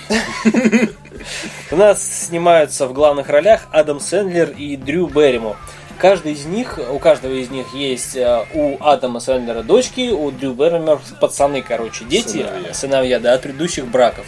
У 1.72 1.76
нас 1.76 2.02
снимаются 2.28 2.88
в 2.88 2.94
главных 2.94 3.28
ролях 3.30 3.68
Адам 3.72 4.00
Сэндлер 4.00 4.52
и 4.52 4.78
Дрю 4.78 5.08
Берримор. 5.08 5.58
Каждый 5.98 6.32
из 6.32 6.46
них, 6.46 6.80
у 6.94 6.98
каждого 6.98 7.34
из 7.34 7.50
них 7.50 7.74
есть 7.74 8.16
э, 8.16 8.46
у 8.54 8.78
Адама 8.82 9.20
Сэндлера 9.20 9.64
дочки, 9.64 10.12
у 10.12 10.32
Дрю 10.32 10.54
Берримор 10.54 11.02
пацаны, 11.20 11.62
короче, 11.62 12.06
дети, 12.06 12.38
Сыновья. 12.46 12.74
сыновья, 12.74 13.20
да, 13.20 13.34
от 13.34 13.42
предыдущих 13.42 13.86
браков. 13.88 14.26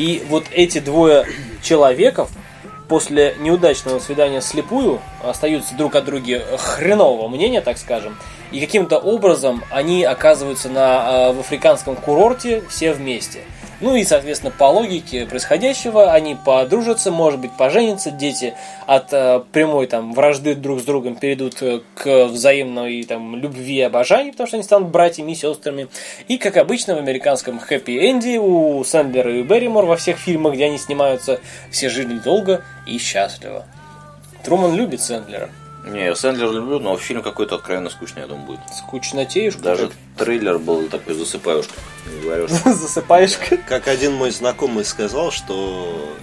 И 0.00 0.22
вот 0.30 0.44
эти 0.50 0.78
двое 0.78 1.26
человеков 1.62 2.30
после 2.88 3.34
неудачного 3.38 3.98
свидания 3.98 4.40
слепую 4.40 4.98
остаются 5.22 5.74
друг 5.74 5.94
от 5.94 6.06
друга 6.06 6.42
хренового 6.56 7.28
мнения, 7.28 7.60
так 7.60 7.76
скажем. 7.76 8.16
И 8.50 8.60
каким-то 8.60 8.96
образом 8.96 9.62
они 9.70 10.04
оказываются 10.04 10.70
на, 10.70 11.28
э, 11.28 11.32
в 11.34 11.40
африканском 11.40 11.96
курорте 11.96 12.62
все 12.70 12.94
вместе. 12.94 13.40
Ну 13.80 13.96
и, 13.96 14.04
соответственно, 14.04 14.52
по 14.56 14.64
логике 14.64 15.24
происходящего 15.24 16.12
они 16.12 16.34
подружатся, 16.34 17.10
может 17.10 17.40
быть, 17.40 17.52
поженятся, 17.56 18.10
дети 18.10 18.54
от 18.86 19.12
э, 19.12 19.42
прямой 19.52 19.86
там 19.86 20.12
вражды 20.12 20.54
друг 20.54 20.80
с 20.80 20.82
другом 20.82 21.16
перейдут 21.16 21.62
э, 21.62 21.80
к 21.94 22.26
взаимной 22.26 23.02
там 23.04 23.36
любви 23.36 23.76
и 23.76 23.80
обожанию, 23.80 24.32
потому 24.32 24.48
что 24.48 24.56
они 24.58 24.64
станут 24.64 24.90
братьями 24.90 25.32
и 25.32 25.34
сестрами. 25.34 25.88
И, 26.28 26.36
как 26.36 26.58
обычно, 26.58 26.94
в 26.94 26.98
американском 26.98 27.58
хэппи-энде 27.58 28.38
у 28.38 28.84
Сэндлера 28.84 29.34
и 29.38 29.42
Берримор 29.42 29.86
во 29.86 29.96
всех 29.96 30.18
фильмах, 30.18 30.54
где 30.54 30.66
они 30.66 30.76
снимаются, 30.76 31.40
все 31.70 31.88
жили 31.88 32.18
долго 32.18 32.62
и 32.86 32.98
счастливо. 32.98 33.64
Труман 34.44 34.76
любит 34.76 35.00
Сэндлера. 35.00 35.48
Не, 35.84 36.06
я 36.06 36.14
Сэндлер 36.14 36.50
люблю, 36.50 36.78
но 36.78 36.96
фильм 36.96 37.22
какой-то 37.22 37.54
откровенно 37.56 37.90
скучный, 37.90 38.22
я 38.22 38.28
думаю, 38.28 38.46
будет. 38.46 38.60
Скучнотеюшка. 38.76 39.62
Даже 39.62 39.90
трейлер 40.16 40.58
был 40.58 40.88
такой 40.88 41.14
что- 42.48 42.72
засыпаешь. 42.74 43.38
Как 43.68 43.88
один 43.88 44.14
мой 44.14 44.30
знакомый 44.30 44.84
сказал, 44.84 45.30
что 45.30 46.14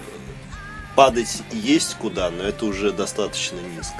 падать 0.96 1.42
есть 1.52 1.96
куда, 1.96 2.30
но 2.30 2.44
это 2.44 2.66
уже 2.66 2.92
достаточно 2.92 3.58
низко. 3.76 4.00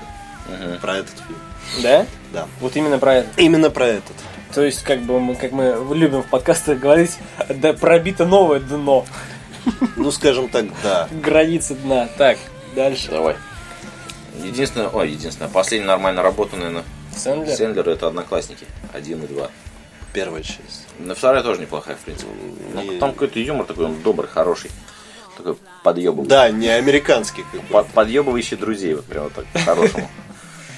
Про 0.82 0.98
этот 0.98 1.16
фильм. 1.28 1.84
Да? 1.84 2.06
Да. 2.32 2.48
Вот 2.62 2.76
именно 2.76 2.98
про 3.00 3.16
это. 3.16 3.30
Именно 3.42 3.70
про 3.70 3.88
этот. 3.88 4.16
То 4.54 4.64
есть, 4.64 4.84
как 4.84 5.02
бы 5.02 5.20
мы, 5.20 5.36
как 5.36 5.52
мы 5.52 5.78
любим 5.94 6.24
в 6.24 6.28
подкастах 6.28 6.80
говорить, 6.80 7.18
да, 7.50 7.74
пробито 7.74 8.26
новое 8.26 8.60
дно. 8.60 9.06
Ну, 9.98 10.12
скажем 10.12 10.48
так, 10.48 10.66
да. 10.82 11.10
Границы 11.22 11.76
дна. 11.76 12.08
Так, 12.18 12.38
дальше. 12.76 13.10
Давай. 13.10 13.36
Единственное, 14.46 14.90
ой, 14.90 15.10
единственное, 15.12 15.50
последняя 15.50 15.88
нормальная 15.88 16.24
работа, 16.24 16.56
наверное, 16.56 16.84
Сэндлер. 17.16 17.56
Сэндлера 17.56 17.90
это 17.92 18.08
одноклассники. 18.08 18.66
Один 18.94 19.24
и 19.24 19.28
два. 19.28 19.50
Первая 20.14 20.44
часть. 20.44 20.86
Но 21.00 21.16
вторая 21.16 21.44
тоже 21.44 21.62
неплохая, 21.62 21.96
в 21.96 22.00
принципе. 22.00 22.30
Ну, 22.74 22.82
И- 22.82 23.00
там 23.00 23.12
какой-то 23.14 23.40
юмор 23.40 23.66
такой, 23.66 23.86
он 23.86 24.02
добрый, 24.02 24.30
хороший. 24.30 24.72
Такой 25.38 25.56
подъебывающий. 25.84 26.30
Да, 26.30 26.50
не 26.50 26.70
американский. 26.70 27.46
Под- 27.70 27.88
подъебывающий 27.88 28.58
друзей, 28.58 28.96
вот 28.96 29.06
прям 29.06 29.26
вот 29.26 29.34
так, 29.34 29.46
по-хорошему. 29.54 30.10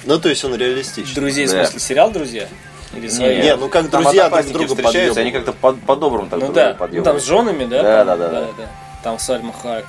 Ну, 0.05 0.17
то 0.17 0.29
есть 0.29 0.43
он 0.45 0.55
реалистичный. 0.55 1.13
Друзей, 1.13 1.45
в 1.45 1.49
смысле, 1.49 1.79
сериал 1.79 2.09
«Друзья»? 2.09 2.47
Или 2.95 3.07
свои? 3.09 3.41
Не, 3.41 3.55
ну 3.57 3.69
как 3.69 3.89
друзья 3.89 4.29
друг 4.29 4.45
друга 4.47 4.67
встречаются, 4.75 5.19
они 5.19 5.31
как-то 5.31 5.51
по- 5.53 5.73
по-доброму 5.73 6.29
так 6.29 6.39
Ну 6.39 6.45
друг 6.47 6.55
да, 6.55 6.77
ну, 6.91 7.03
там 7.03 7.19
с 7.19 7.25
женами, 7.25 7.65
да? 7.65 7.83
Да, 7.83 8.05
там, 8.05 8.17
да, 8.19 8.29
да. 8.57 8.69
Там 9.03 9.19
Сальма 9.19 9.53
Хайек. 9.53 9.85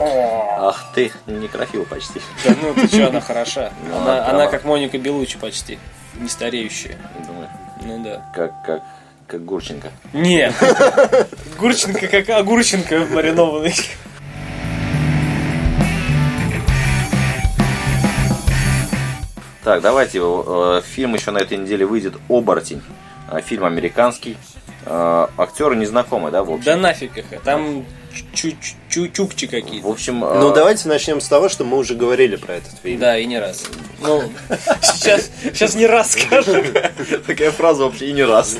Ах 0.00 0.86
ты, 0.94 1.12
некрасиво 1.26 1.84
почти. 1.84 2.20
Да 2.44 2.54
ну 2.60 2.74
ты 2.74 2.88
что, 2.88 3.08
она 3.08 3.20
хороша. 3.20 3.70
Ну, 3.88 3.96
Она, 3.96 4.46
как 4.48 4.64
Моника 4.64 4.98
Белучи 4.98 5.38
почти. 5.38 5.78
Не 6.18 6.28
стареющая. 6.28 6.96
Думаю, 7.26 7.48
Ну 7.82 8.02
да. 8.04 8.22
как, 8.34 8.52
как, 8.64 8.82
как 9.26 9.44
Гурченко. 9.44 9.90
Нет. 10.12 10.52
Гурченко 11.58 12.06
как 12.08 12.28
огурченко 12.30 13.06
маринованный. 13.10 13.74
Так, 19.62 19.80
давайте, 19.80 20.18
э, 20.22 20.82
фильм 20.84 21.14
еще 21.14 21.30
на 21.30 21.38
этой 21.38 21.56
неделе 21.56 21.86
выйдет 21.86 22.14
«Оборотень». 22.28 22.82
Э, 23.30 23.40
Фильм 23.40 23.64
американский. 23.64 24.36
Э, 24.86 25.26
Актеры 25.38 25.76
незнакомые, 25.76 26.30
да, 26.30 26.42
в 26.44 26.50
общем? 26.50 26.64
Да 26.64 26.76
нафиг 26.76 27.16
их. 27.16 27.24
Там 27.42 27.84
чу- 28.34 28.52
чу- 28.88 29.08
чукчи 29.08 29.46
В 29.46 29.50
какие-то. 29.50 29.88
общем, 29.90 30.22
э, 30.24 30.38
Ну, 30.38 30.52
давайте 30.52 30.88
начнем 30.88 31.20
с 31.20 31.28
того, 31.28 31.48
что 31.48 31.64
мы 31.64 31.78
уже 31.78 31.94
говорили 31.94 32.36
про 32.36 32.54
этот 32.54 32.72
фильм. 32.82 33.00
Да, 33.00 33.16
и 33.18 33.24
не 33.26 33.38
раз. 33.38 33.64
Ну, 34.00 34.22
сейчас, 34.82 35.30
сейчас 35.42 35.74
не 35.74 35.86
раз 35.86 36.12
скажем. 36.12 36.64
такая 37.26 37.50
фраза 37.50 37.84
вообще 37.84 38.10
и 38.10 38.12
не 38.12 38.24
раз. 38.24 38.56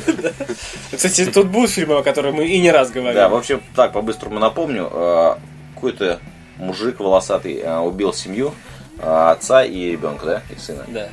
Кстати, 0.95 1.26
тут 1.26 1.49
будут 1.49 1.71
фильмы, 1.71 1.99
о 1.99 2.02
которых 2.02 2.35
мы 2.35 2.47
и 2.47 2.59
не 2.61 2.71
раз 2.71 2.90
говорили. 2.90 3.14
Да, 3.16 3.28
в 3.28 3.35
общем, 3.35 3.62
так, 3.76 3.93
по-быстрому 3.93 4.38
напомню. 4.38 4.88
э, 4.93 5.35
Какой-то 5.75 6.21
мужик 6.57 7.00
волосатый 7.00 7.62
убил 7.83 8.14
семью, 8.14 8.54
отца 9.02 9.64
и 9.64 9.90
ребенка, 9.93 10.25
да, 10.25 10.43
и 10.54 10.59
сына. 10.59 10.85
Да. 10.88 11.09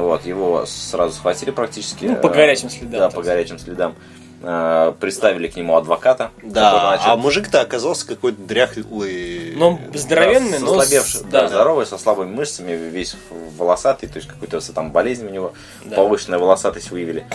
Вот, 0.00 0.26
его 0.26 0.66
сразу 0.66 1.14
схватили 1.14 1.52
практически. 1.52 2.06
Ну, 2.06 2.16
по 2.16 2.28
горячим 2.28 2.68
следам, 2.70 2.90
Да, 3.00 3.06
по 3.06 3.12
сказать. 3.22 3.26
горячим 3.36 3.58
следам. 3.60 3.92
Э, 3.92 4.25
Представили 4.40 5.48
к 5.48 5.56
нему 5.56 5.76
адвоката. 5.76 6.30
Да, 6.42 6.90
начал- 6.92 7.10
а 7.12 7.16
мужик-то 7.16 7.60
оказался 7.62 8.06
какой-то 8.06 8.40
дряхлый. 8.42 9.56
Он 9.58 9.78
здоровенный, 9.94 10.52
да, 10.52 10.58
со 10.58 10.64
но... 10.64 10.82
с- 10.82 10.86
слабевший, 10.88 11.20
да, 11.24 11.40
да. 11.42 11.48
здоровый, 11.48 11.86
со 11.86 11.96
слабыми 11.98 12.30
мышцами, 12.32 12.72
весь 12.72 13.16
волосатый, 13.56 14.08
то 14.08 14.16
есть 14.18 14.28
какую-то 14.28 14.60
там 14.72 14.92
болезнь 14.92 15.26
у 15.26 15.30
него, 15.30 15.52
Да. 15.84 15.96
повышенная 15.96 16.38
волосатость 16.38 16.90
выявили. 16.90 17.26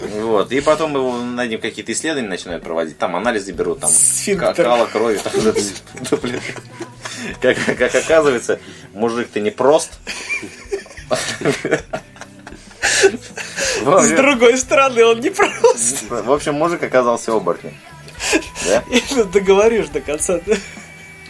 Вот. 0.00 0.52
И 0.52 0.60
потом 0.60 0.94
его 0.94 1.16
над 1.18 1.50
ним 1.50 1.60
какие-то 1.60 1.90
исследования 1.92 2.28
начинают 2.28 2.62
проводить, 2.62 2.96
там 2.98 3.16
анализы 3.16 3.50
берут, 3.50 3.80
там 3.80 3.90
Сфинктер. 3.90 4.54
ка- 4.54 4.62
кала 4.62 4.86
крови. 4.86 5.18
там. 5.18 5.32
Как, 7.42 7.56
как 7.76 7.94
оказывается, 7.96 8.60
мужик 8.94 9.28
ты 9.32 9.40
не 9.40 9.50
прост. 9.50 9.98
С 13.02 14.10
другой 14.16 14.58
стороны, 14.58 15.04
он 15.04 15.20
не 15.20 15.30
прост. 15.30 16.04
В 16.08 16.32
общем, 16.32 16.54
мужик 16.54 16.82
оказался 16.82 17.32
оборотнем. 17.32 17.74
Да? 18.66 18.82
Договоришь 19.32 19.88
до 19.88 20.00
конца. 20.00 20.40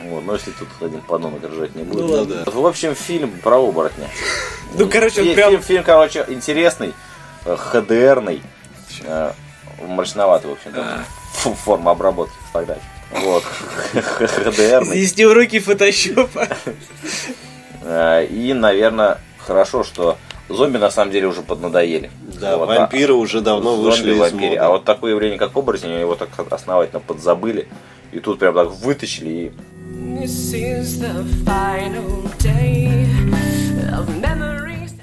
Вот, 0.01 0.25
но 0.25 0.35
если 0.35 0.53
тут 0.53 0.69
один 0.81 1.01
подонок 1.01 1.43
ржать 1.45 1.75
не 1.75 1.83
будет. 1.83 2.01
Ну 2.01 2.07
ладно. 2.07 2.45
В 2.47 2.67
общем, 2.67 2.95
фильм 2.95 3.31
про 3.43 3.57
оборотня. 3.59 4.09
Ну, 4.75 4.89
короче, 4.89 5.23
он 5.23 5.27
Фи- 5.29 5.35
прям... 5.35 5.51
фильм, 5.51 5.63
фильм, 5.63 5.83
короче, 5.85 6.25
интересный, 6.29 6.95
э, 7.45 7.57
ХДРный, 7.57 8.41
э, 9.03 9.33
мрачноватый, 9.87 10.51
в 10.51 10.53
общем, 10.53 10.73
там, 10.73 11.05
фу- 11.33 11.55
форма 11.55 11.91
обработки 11.93 12.35
фотографий. 12.53 12.83
Вот, 13.11 13.43
ХДРный. 13.95 14.99
Здесь 14.99 15.17
не 15.17 15.25
уроки 15.27 15.59
фотошопа. 15.59 16.47
Э, 17.83 18.25
И, 18.27 18.53
наверное, 18.53 19.19
хорошо, 19.39 19.83
что 19.83 20.17
зомби 20.49 20.79
на 20.79 20.91
самом 20.91 21.13
деле 21.13 21.27
уже 21.27 21.43
поднадоели. 21.43 22.11
Да, 22.41 22.57
Вот, 22.57 22.71
а- 22.71 22.81
вампиры 22.81 23.15
уже 23.15 23.41
давно 23.41 23.77
вышли 23.77 24.13
из 24.13 24.19
зомби-вампиры. 24.19 24.49
моды. 24.51 24.57
А 24.57 24.69
вот 24.71 24.85
такое 24.85 25.13
явление, 25.13 25.39
как 25.39 25.57
оборотень, 25.57 25.91
его 26.01 26.15
так 26.15 26.29
основательно 26.51 27.01
подзабыли. 27.01 27.69
И 28.13 28.21
тут 28.21 28.39
прям 28.39 28.55
так 28.55 28.71
вытащили 28.71 29.29
и. 29.29 29.53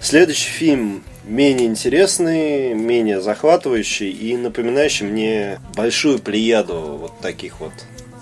Следующий 0.02 0.50
фильм 0.50 1.04
менее 1.26 1.68
интересный, 1.68 2.74
менее 2.74 3.22
захватывающий 3.22 4.10
и 4.12 4.38
напоминающий 4.38 5.06
мне 5.08 5.60
большую 5.76 6.20
плеяду 6.20 6.98
вот 7.02 7.20
таких 7.22 7.60
вот 7.60 7.72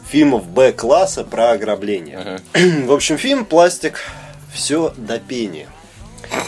фильмов 0.09 0.47
Б-класса 0.47 1.23
про 1.23 1.51
ограбление. 1.51 2.39
В 2.85 2.91
общем, 2.93 3.17
фильм 3.17 3.43
«Пластик. 3.45 3.99
Все 4.53 4.93
до 4.97 5.17
пения». 5.19 5.67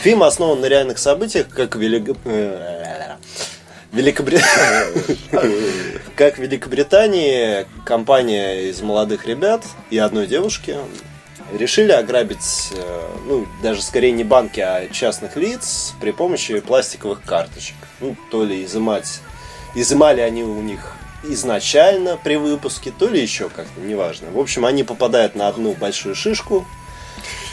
Фильм 0.01 0.24
основан 0.24 0.62
на 0.62 0.65
реальных 0.65 0.98
событиях, 0.98 1.50
как 1.50 1.75
Велик- 1.75 2.17
э, 2.25 3.15
Великобри- 3.91 4.41
как 6.15 6.38
в 6.38 6.41
Великобритании 6.41 7.65
компания 7.86 8.70
из 8.70 8.82
молодых 8.82 9.25
ребят 9.25 9.63
и 9.89 9.98
одной 9.98 10.27
девушки 10.27 10.77
решили 11.53 11.91
ограбить, 11.91 12.72
э, 12.72 13.01
ну, 13.27 13.48
даже 13.62 13.82
скорее 13.82 14.12
не 14.12 14.24
банки, 14.24 14.60
а 14.60 14.88
частных 14.91 15.36
лиц 15.36 15.94
при 16.01 16.12
помощи 16.12 16.60
пластиковых 16.60 17.22
карточек. 17.22 17.75
Ну, 18.00 18.15
то 18.32 18.44
ли 18.44 18.63
изымать, 18.65 19.20
изымали 19.75 20.22
они 20.22 20.44
у 20.44 20.62
них 20.62 20.96
изначально 21.24 22.17
при 22.17 22.36
выпуске, 22.36 22.91
то 22.98 23.08
ли 23.08 23.22
еще 23.22 23.50
как-то, 23.50 23.79
неважно. 23.79 24.29
В 24.32 24.39
общем, 24.39 24.65
они 24.65 24.84
попадают 24.84 25.36
на 25.36 25.48
одну 25.48 25.74
большую 25.74 26.15
шишку, 26.15 26.65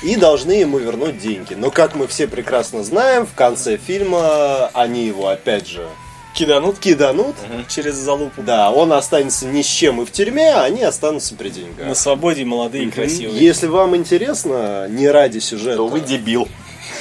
и 0.02 0.16
должны 0.16 0.52
ему 0.52 0.78
вернуть 0.78 1.18
деньги. 1.18 1.54
Но, 1.54 1.70
как 1.70 1.94
мы 1.94 2.06
все 2.06 2.26
прекрасно 2.26 2.84
знаем, 2.84 3.26
в 3.26 3.34
конце 3.34 3.76
фильма 3.76 4.68
они 4.74 5.06
его 5.06 5.28
опять 5.28 5.68
же 5.68 5.86
Киданут 6.34 6.78
киданут. 6.78 7.36
через 7.68 7.94
залупу. 7.96 8.42
Да, 8.42 8.70
он 8.70 8.92
останется 8.92 9.46
ни 9.46 9.60
с 9.60 9.66
чем 9.66 10.00
и 10.00 10.06
в 10.06 10.12
тюрьме, 10.12 10.54
а 10.54 10.64
они 10.64 10.82
останутся 10.82 11.34
при 11.34 11.50
деньгах. 11.50 11.86
На 11.86 11.94
свободе 11.94 12.44
молодые 12.44 12.84
и 12.84 12.90
красивые. 12.90 13.44
Если 13.44 13.66
вам 13.66 13.94
интересно, 13.96 14.88
не 14.88 15.08
ради 15.08 15.40
сюжета. 15.40 15.76
то 15.76 15.86
вы 15.86 16.00
дебил. 16.00 16.48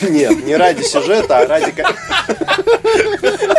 Нет, 0.02 0.46
не 0.46 0.56
ради 0.56 0.84
сюжета, 0.84 1.40
а 1.40 1.48
ради... 1.48 1.74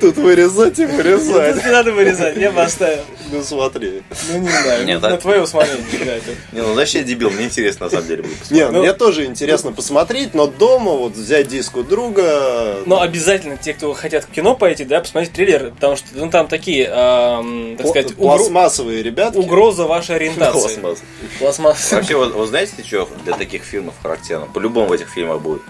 Тут 0.00 0.16
вырезать 0.16 0.78
и 0.78 0.86
Тут 0.86 0.94
вырезать. 0.96 1.64
не 1.64 1.70
надо 1.70 1.92
вырезать, 1.92 2.36
я 2.36 2.50
бы 2.50 2.62
оставил. 2.62 3.02
Ну 3.30 3.42
смотри. 3.42 4.02
Ну 4.30 4.38
не 4.38 4.48
знаю, 4.48 4.84
Нет, 4.84 5.00
на 5.02 5.10
да. 5.10 5.16
твое 5.16 5.42
усмотрение. 5.42 6.20
Не, 6.52 6.60
ну 6.62 6.74
зачем 6.74 7.02
я 7.02 7.06
дебил? 7.08 7.30
Мне 7.30 7.44
интересно 7.46 7.86
на 7.86 7.90
самом 7.90 8.06
деле 8.06 8.22
будет. 8.22 8.50
Не, 8.50 8.68
Ну- 8.68 8.80
мне 8.80 8.92
тоже 8.92 9.24
интересно 9.24 9.72
посмотреть, 9.72 10.34
но 10.34 10.46
дома 10.46 10.92
вот 10.92 11.12
взять 11.12 11.48
диск 11.48 11.76
у 11.76 11.82
друга... 11.82 12.78
Но 12.86 13.00
обязательно 13.00 13.56
те, 13.56 13.72
кто 13.74 13.92
хотят 13.94 14.24
в 14.24 14.28
кино 14.28 14.54
пойти, 14.54 14.84
да, 14.84 15.00
посмотреть 15.00 15.32
трейлер, 15.32 15.70
потому 15.70 15.96
что 15.96 16.06
ну, 16.14 16.30
там 16.30 16.48
такие, 16.48 16.84
эм, 16.86 17.76
так 17.78 17.86
сказать, 17.88 18.14
пластмассовые 18.16 19.02
ребятки. 19.02 19.38
угроза 19.38 19.84
вашей 19.84 20.16
ориентации. 20.16 20.78
Пластмасс. 20.80 20.98
Пластмасс. 21.38 21.92
Вообще, 21.92 22.16
вот, 22.16 22.34
вы 22.34 22.46
знаете, 22.46 22.72
что 22.86 23.08
для 23.24 23.34
таких 23.34 23.62
фильмов 23.62 23.94
характерно? 24.02 24.46
По-любому 24.46 24.88
в 24.88 24.92
этих 24.92 25.08
фильмах 25.08 25.40
будет. 25.40 25.62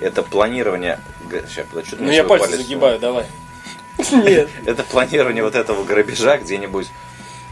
Это 0.00 0.22
планирование... 0.22 0.98
Сейчас, 1.48 1.66
подожди, 1.66 1.88
что 1.88 1.96
ты 1.96 2.04
Ну 2.04 2.10
я 2.10 2.24
пальцы 2.24 2.46
палец 2.46 2.60
загибаю, 2.60 2.98
давай. 2.98 3.26
Нет. 4.12 4.48
Это 4.66 4.82
планирование 4.82 5.42
вот 5.42 5.54
этого 5.54 5.84
грабежа 5.84 6.36
где-нибудь 6.38 6.86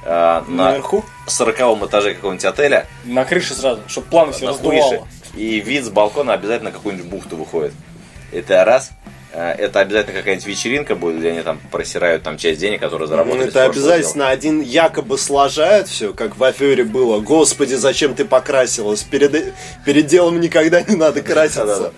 а, 0.05 0.45
на 0.47 0.71
Наверху? 0.71 1.05
40 1.27 1.57
этаже 1.89 2.15
какого-нибудь 2.15 2.45
отеля, 2.45 2.87
На 3.05 3.25
крыше 3.25 3.55
сразу, 3.55 3.83
чтобы 3.89 4.09
планы 4.09 4.33
все 4.33 4.49
раздувало. 4.49 5.09
И 5.35 5.61
вид 5.61 5.85
с 5.85 5.89
балкона 5.89 6.35
обязательно 6.35 6.71
какую-нибудь 6.71 7.07
бухту 7.07 7.37
выходит. 7.37 7.73
Это 8.31 8.65
раз. 8.65 8.91
А, 9.37 9.53
Это 9.53 9.81
обязательно 9.81 10.17
какая-нибудь 10.17 10.47
вечеринка 10.47 10.95
будет, 10.95 11.19
где 11.19 11.31
они 11.31 11.43
там 11.43 11.59
просирают 11.73 12.23
там 12.23 12.39
часть 12.39 12.61
денег, 12.61 12.81
которые 12.81 13.09
Ну, 13.09 13.17
заработали. 13.17 13.45
с 13.45 13.49
это 13.49 13.65
обязательно 13.65 14.29
один 14.29 14.61
якобы 14.61 15.19
сложает 15.19 15.89
все, 15.89 16.13
как 16.15 16.37
в 16.37 16.45
афере 16.45 16.85
было. 16.85 17.19
Господи, 17.21 17.75
зачем 17.75 18.15
ты 18.15 18.25
покрасилась? 18.25 19.03
Перед, 19.03 19.53
перед 19.85 20.07
делом 20.07 20.41
никогда 20.41 20.83
не 20.83 20.95
надо 20.95 21.21
краситься. 21.23 21.65
дела. 21.65 21.93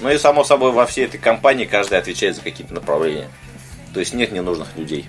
Ну 0.00 0.10
и 0.10 0.18
само 0.18 0.42
собой 0.44 0.72
во 0.72 0.86
всей 0.86 1.04
этой 1.04 1.18
компании 1.18 1.64
каждый 1.66 1.98
отвечает 1.98 2.34
за 2.36 2.42
какие-то 2.42 2.74
направления. 2.74 3.28
То 3.94 4.00
есть 4.00 4.14
нет 4.14 4.32
ненужных 4.32 4.68
людей. 4.76 5.06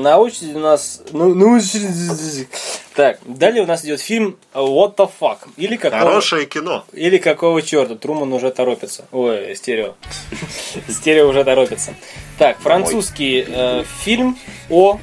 На 0.00 0.18
очереди 0.18 0.54
у 0.56 0.60
нас... 0.60 1.02
Ну, 1.12 1.34
на 1.34 1.56
очереди- 1.56 2.48
Так, 2.94 3.18
далее 3.24 3.62
у 3.62 3.66
нас 3.66 3.84
идет 3.84 4.00
фильм 4.00 4.36
What 4.54 4.96
the 4.96 5.10
fuck. 5.20 5.38
Или 5.56 5.76
какого, 5.76 6.00
Хорошее 6.02 6.46
кино. 6.46 6.84
или 6.92 7.18
какого 7.18 7.62
черта. 7.62 7.94
Труман 7.96 8.32
уже 8.32 8.50
торопится. 8.50 9.04
Ой, 9.12 9.54
стерео. 9.56 9.94
Стерео 10.88 11.28
уже 11.28 11.44
торопится. 11.44 11.94
Так, 12.38 12.58
французский 12.60 13.44
э, 13.46 13.84
фильм 14.02 14.38
о 14.68 14.98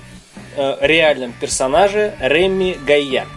э, 0.56 0.77
реальном 0.82 1.34
персонаже 1.34 2.16
Реми 2.20 2.77
Гайя. 2.86 3.27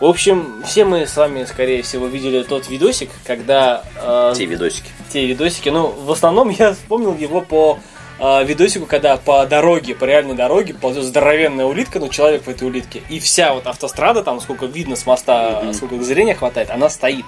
В 0.00 0.06
общем, 0.06 0.62
все 0.66 0.84
мы 0.84 1.06
с 1.06 1.16
вами, 1.16 1.44
скорее 1.44 1.82
всего, 1.82 2.06
видели 2.06 2.42
тот 2.42 2.68
видосик, 2.68 3.10
когда... 3.24 3.84
э, 3.96 4.34
Те 4.36 4.44
видосики. 4.44 4.88
те 5.12 5.24
видосики. 5.26 5.68
Ну, 5.68 5.86
в 5.86 6.10
основном 6.10 6.48
я 6.50 6.72
вспомнил 6.74 7.14
его 7.16 7.40
по 7.40 7.78
э, 8.18 8.44
видосику, 8.44 8.86
когда 8.86 9.16
по 9.16 9.44
дороге, 9.46 9.94
по 9.94 10.04
реальной 10.04 10.34
дороге 10.34 10.74
ползет 10.74 11.04
здоровенная 11.04 11.64
улитка, 11.64 11.98
ну, 12.00 12.08
человек 12.08 12.44
в 12.44 12.48
этой 12.48 12.66
улитке, 12.68 13.02
и 13.10 13.18
вся 13.20 13.54
вот 13.54 13.66
автострада, 13.66 14.22
там, 14.22 14.40
сколько 14.40 14.66
видно 14.66 14.96
с 14.96 15.06
моста, 15.06 15.72
сколько 15.72 16.02
зрения 16.02 16.34
хватает, 16.34 16.70
она 16.70 16.88
стоит. 16.88 17.24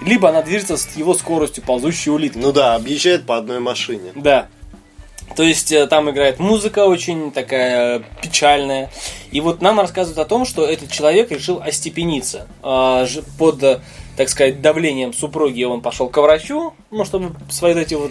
Либо 0.00 0.28
она 0.28 0.42
движется 0.42 0.76
с 0.76 0.88
его 0.96 1.12
скоростью 1.14 1.64
ползущей 1.64 2.12
улитки. 2.12 2.38
Ну 2.38 2.52
да, 2.52 2.76
объезжает 2.76 3.26
по 3.26 3.36
одной 3.36 3.58
машине. 3.58 4.12
Да. 4.14 4.46
То 5.36 5.42
есть 5.42 5.72
э, 5.72 5.86
там 5.88 6.08
играет 6.10 6.38
музыка 6.38 6.86
очень 6.86 7.32
такая 7.32 8.02
печальная. 8.22 8.90
И 9.30 9.40
вот 9.40 9.60
нам 9.60 9.78
рассказывают 9.80 10.18
о 10.18 10.24
том, 10.24 10.46
что 10.46 10.64
этот 10.64 10.90
человек 10.90 11.30
решил 11.30 11.60
остепениться. 11.62 12.46
Ж- 12.62 13.22
Под, 13.38 13.62
э, 13.62 13.80
так 14.18 14.28
сказать, 14.28 14.60
давлением 14.60 15.12
супруги 15.12 15.62
он 15.62 15.80
пошел 15.80 16.08
к 16.08 16.16
врачу, 16.20 16.74
ну, 16.90 17.04
чтобы 17.04 17.36
свои 17.50 17.72
вот 17.72 17.80
эти 17.80 17.94
вот 17.94 18.10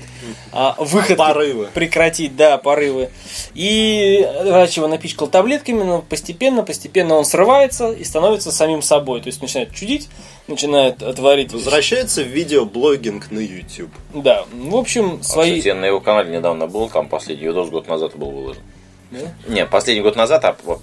а, 0.53 0.73
выходки 0.79 1.17
Порывы. 1.17 1.67
прекратить, 1.73 2.37
да, 2.37 2.57
порывы. 2.57 3.09
И 3.53 4.25
врач 4.41 4.77
его 4.77 4.87
напичкал 4.87 5.27
таблетками, 5.27 5.83
но 5.83 6.01
постепенно, 6.01 6.63
постепенно 6.63 7.15
он 7.15 7.25
срывается 7.25 7.91
и 7.91 8.05
становится 8.05 8.53
самим 8.53 8.81
собой. 8.81 9.19
То 9.19 9.27
есть 9.27 9.41
начинает 9.41 9.75
чудить, 9.75 10.07
начинает 10.47 10.99
творить. 11.17 11.51
Возвращается 11.51 12.23
в 12.23 12.27
видеоблогинг 12.27 13.29
на 13.29 13.39
YouTube. 13.39 13.91
Да, 14.13 14.45
в 14.53 14.77
общем, 14.77 15.21
свои... 15.21 15.59
Кстати, 15.59 15.67
я 15.67 15.75
на 15.75 15.85
его 15.87 15.99
канале 15.99 16.37
недавно 16.37 16.67
был, 16.67 16.87
там 16.87 17.09
последний 17.09 17.47
видос 17.47 17.67
год 17.67 17.89
назад 17.89 18.15
был 18.15 18.31
выложен. 18.31 18.63
Да? 19.11 19.19
Не, 19.47 19.65
последний 19.65 20.01
год 20.03 20.15
назад, 20.15 20.43
а 20.45 20.53
по- 20.53 20.79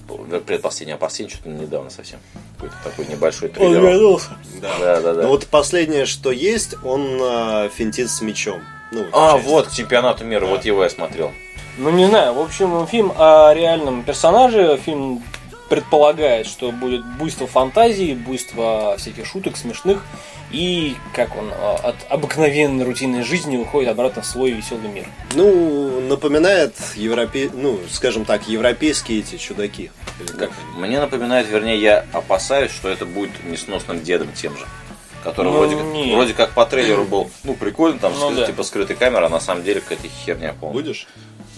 предпоследний, 0.47 0.95
а 0.95 0.99
последний 0.99 1.35
что-то 1.35 1.51
недавно 1.51 1.91
совсем. 1.91 2.19
Какой-то 2.57 2.77
такой 2.83 3.07
небольшой 3.07 3.49
Он 3.49 3.55
трейлер. 3.55 3.81
вернулся. 3.83 4.31
Да, 4.63 4.79
да, 5.01 5.13
да. 5.15 5.23
Ну 5.23 5.29
вот 5.29 5.47
последнее, 5.47 6.07
что 6.07 6.31
есть, 6.31 6.75
он 6.85 7.19
а, 7.21 7.69
финтит 7.69 8.09
с 8.11 8.21
мячом. 8.23 8.61
Ну, 8.93 9.05
А, 9.13 9.35
часть. 9.35 9.47
вот, 9.47 9.67
к 9.69 9.73
чемпионату 9.73 10.25
мира, 10.25 10.47
вот 10.47 10.65
его 10.65 10.83
я 10.85 10.91
смотрел. 10.91 11.33
Ну, 11.77 11.91
не 11.91 12.07
знаю. 12.07 12.33
В 12.35 12.41
общем, 12.41 12.87
фильм 12.87 13.13
о 13.19 13.53
реальном 13.53 14.05
персонаже. 14.05 14.79
Фильм 14.85 15.23
предполагает, 15.75 16.47
что 16.47 16.71
будет 16.71 17.05
буйство 17.05 17.49
фантазии, 17.49 18.15
буйство 18.15 18.95
всяких 18.97 19.27
шуток 19.27 19.57
смешных. 19.57 20.05
И 20.53 20.95
как 21.13 21.37
он 21.37 21.51
а, 21.53 21.75
от 21.83 21.97
обыкновенной 22.09 22.85
рутинной 22.85 23.25
жизни 23.25 23.57
уходит 23.57 23.91
обратно 23.91 24.23
в 24.23 24.27
свой 24.27 24.53
веселый 24.53 24.89
мир. 24.89 25.07
Ну, 25.35 26.01
напоминает 26.03 26.77
европе... 26.95 27.51
ну, 27.53 27.81
скажем 27.91 28.25
так, 28.25 28.47
европейские 28.47 29.19
эти 29.19 29.37
чудаки. 29.37 29.91
Как? 30.39 30.53
Мне 30.77 31.01
напоминает, 31.01 31.49
вернее, 31.49 31.81
я 31.81 32.07
опасаюсь, 32.13 32.71
что 32.71 32.89
это 32.89 33.05
будет 33.05 33.31
несносным 33.45 34.01
дедом 34.01 34.29
тем 34.33 34.57
же. 34.57 34.65
Который 35.25 35.51
Ну, 35.51 35.59
вроде, 35.59 35.75
как, 35.75 35.85
вроде 35.87 36.35
как 36.35 36.51
по 36.53 36.67
трейлеру 36.67 37.05
был, 37.05 37.31
ну, 37.43 37.55
прикольно, 37.55 37.99
там, 37.99 38.13
Ну, 38.17 38.31
скры- 38.31 38.37
да. 38.37 38.47
типа 38.47 38.63
скрытая 38.63 38.97
камера, 38.97 39.27
а 39.27 39.29
на 39.29 39.41
самом 39.41 39.65
деле 39.65 39.81
какая-то 39.81 40.07
херня 40.25 40.55
полная. 40.61 40.75
Будешь? 40.75 41.09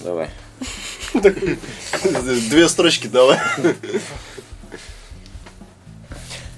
Давай. 0.02 0.31
Две 2.50 2.68
строчки 2.68 3.07
давай. 3.07 3.38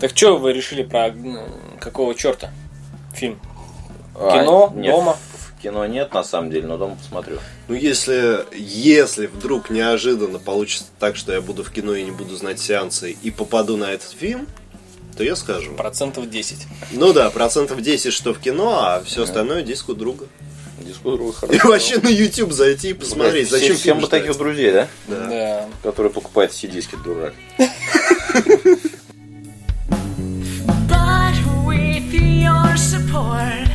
Так 0.00 0.16
что 0.16 0.38
вы 0.38 0.52
решили 0.52 0.82
про 0.84 1.10
ну, 1.12 1.44
какого 1.80 2.14
черта 2.14 2.52
фильм? 3.14 3.40
А, 4.14 4.40
Кино? 4.40 4.72
нет, 4.74 4.94
Дома? 4.94 5.16
В 5.58 5.62
кино 5.62 5.86
нет, 5.86 6.14
на 6.14 6.22
самом 6.22 6.50
деле, 6.50 6.68
но 6.68 6.76
дома 6.76 6.94
посмотрю. 6.94 7.38
Ну, 7.66 7.74
если, 7.74 8.44
если 8.54 9.26
вдруг 9.26 9.70
неожиданно 9.70 10.38
получится 10.38 10.86
так, 11.00 11.16
что 11.16 11.32
я 11.32 11.40
буду 11.40 11.64
в 11.64 11.72
кино 11.72 11.94
и 11.94 12.04
не 12.04 12.12
буду 12.12 12.36
знать 12.36 12.60
сеансы 12.60 13.10
и 13.10 13.30
попаду 13.32 13.76
на 13.76 13.90
этот 13.90 14.10
фильм, 14.12 14.46
то 15.16 15.24
я 15.24 15.34
скажу. 15.34 15.72
Процентов 15.74 16.30
10. 16.30 16.66
Ну 16.92 17.12
да, 17.12 17.28
процентов 17.30 17.82
10, 17.82 18.12
что 18.12 18.32
в 18.32 18.38
кино, 18.38 18.78
а 18.84 19.02
все 19.02 19.24
остальное 19.24 19.62
диску 19.62 19.94
друга. 19.94 20.26
Дискутирую 20.88 21.34
И 21.50 21.58
вообще 21.58 21.98
на 21.98 22.08
YouTube 22.08 22.52
зайти 22.52 22.90
и 22.90 22.94
посмотреть, 22.94 23.50
Блядь, 23.50 23.60
зачем 23.60 23.76
всем 23.76 24.00
бы 24.00 24.06
таких 24.06 24.36
друзей, 24.38 24.72
да? 24.72 24.88
Да. 25.06 25.26
Да. 25.28 25.68
Которые 25.82 26.10
покупают 26.10 26.52
дурак. 27.04 27.34
With 31.66 32.10
your 32.12 32.74
support, 32.76 33.68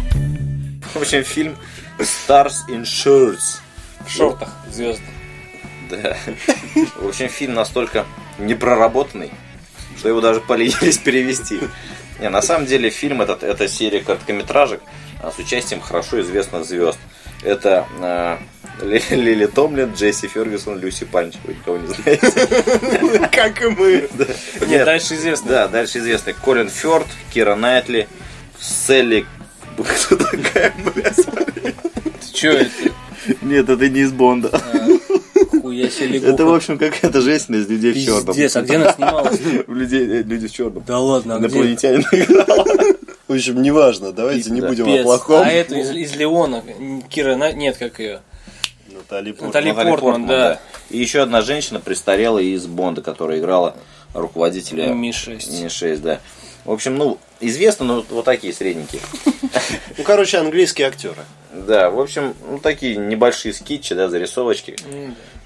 В 0.93 0.97
общем, 0.97 1.23
фильм 1.23 1.56
Stars 1.99 2.67
in 2.67 2.82
Shirts. 2.82 3.60
В 4.06 4.10
шортах 4.10 4.49
звезды. 4.71 5.04
Да. 5.91 6.17
В 6.99 7.08
общем, 7.08 7.30
фильм 7.30 7.54
настолько 7.54 8.06
непроработанный, 8.39 9.32
что 9.97 10.10
его 10.10 10.19
даже 10.19 10.41
поленились 10.47 10.97
перевести. 10.97 11.60
Не, 12.19 12.30
на 12.30 12.41
самом 12.41 12.65
деле 12.65 12.89
фильм 12.89 13.21
этот, 13.21 13.43
это 13.43 13.67
серия 13.67 14.02
короткометражек 14.02 14.82
с 15.31 15.39
участием 15.39 15.81
хорошо 15.81 16.21
известных 16.21 16.65
звезд. 16.65 16.97
Это 17.43 17.86
а, 17.99 18.39
Ли- 18.81 19.01
Лили 19.09 19.45
Томлин, 19.45 19.93
Джесси 19.93 20.27
Фергюсон, 20.27 20.79
Люси 20.79 21.05
Панч. 21.05 21.36
Вы 21.43 21.53
никого 21.53 21.77
не 21.77 21.88
знаете? 21.88 23.27
Как 23.31 23.62
и 23.62 23.67
мы. 23.67 24.09
Нет, 24.67 24.86
дальше 24.86 25.15
известно. 25.15 25.49
Да, 25.49 25.67
дальше 25.67 25.99
известный 25.99 26.33
Колин 26.33 26.69
Фёрт, 26.69 27.08
Кира 27.33 27.55
Найтли, 27.55 28.07
Салли... 28.60 29.26
Кто 29.75 30.15
такая, 30.17 30.73
блядь? 30.93 31.15
Че 32.33 32.49
это? 32.51 32.71
Нет, 33.41 33.69
это 33.69 33.89
не 33.89 34.01
из 34.01 34.12
Бонда. 34.12 34.49
Себе 35.89 36.19
Это, 36.19 36.45
в 36.45 36.53
общем, 36.53 36.77
какая-то 36.77 37.21
женщина 37.21 37.55
из 37.55 37.67
людей 37.67 37.93
в 37.93 38.05
черном. 38.05 38.36
Пиздец, 38.36 38.55
а 38.55 38.62
где 38.62 38.75
она 38.75 38.93
снималась? 38.93 39.39
Э, 39.39 39.63
люди 39.67 40.47
в 40.47 40.51
черном. 40.51 40.83
Да 40.86 40.99
ладно, 40.99 41.36
а 41.36 41.39
где? 41.39 41.57
В 43.34 43.36
общем, 43.36 43.63
неважно, 43.63 44.12
давайте 44.12 44.52
не 44.52 44.62
Да. 44.62 44.67
будем 44.67 44.88
о 44.88 45.02
плохом. 45.02 45.41
А 45.43 45.50
эту 45.50 45.74
из, 45.76 45.89
из 45.89 46.15
Леона, 46.15 46.63
Кира, 47.10 47.36
На- 47.36 47.52
нет, 47.52 47.78
как 47.78 47.98
ее? 48.00 48.22
Натали 48.91 49.32
Портман. 49.32 49.48
Натали 49.48 49.72
Портман, 49.89 50.28
да. 50.28 50.60
И 50.91 51.00
еще 51.00 51.22
одна 51.22 51.41
женщина 51.41 51.80
престарелая 51.80 52.43
из 52.43 52.67
Бонда, 52.67 53.02
которая 53.02 53.39
играла 53.39 53.76
руководителя 54.13 54.93
Ми-6. 54.93 55.63
Ми-6, 55.63 55.98
да. 55.98 56.19
В 56.63 56.72
общем, 56.72 56.96
ну, 56.96 57.17
известно, 57.39 57.86
но 57.86 58.06
вот 58.08 58.24
такие 58.24 58.54
средненькие. 58.54 59.02
Ну, 59.98 60.04
короче, 60.04 60.38
английские 60.38 60.88
актеры. 60.88 61.24
Да, 61.52 61.89
в 61.89 62.00
общем, 62.00 62.36
ну, 62.48 62.60
такие 62.60 62.98
небольшие 62.98 63.52
скетчи, 63.56 63.96
да, 63.96 64.10
зарисовочки, 64.10 64.76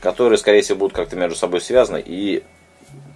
которые, 0.02 0.38
скорее 0.38 0.62
всего, 0.62 0.78
будут 0.80 0.94
как-то 0.94 1.16
между 1.16 1.38
собой 1.38 1.62
связаны. 1.62 2.04
И, 2.06 2.44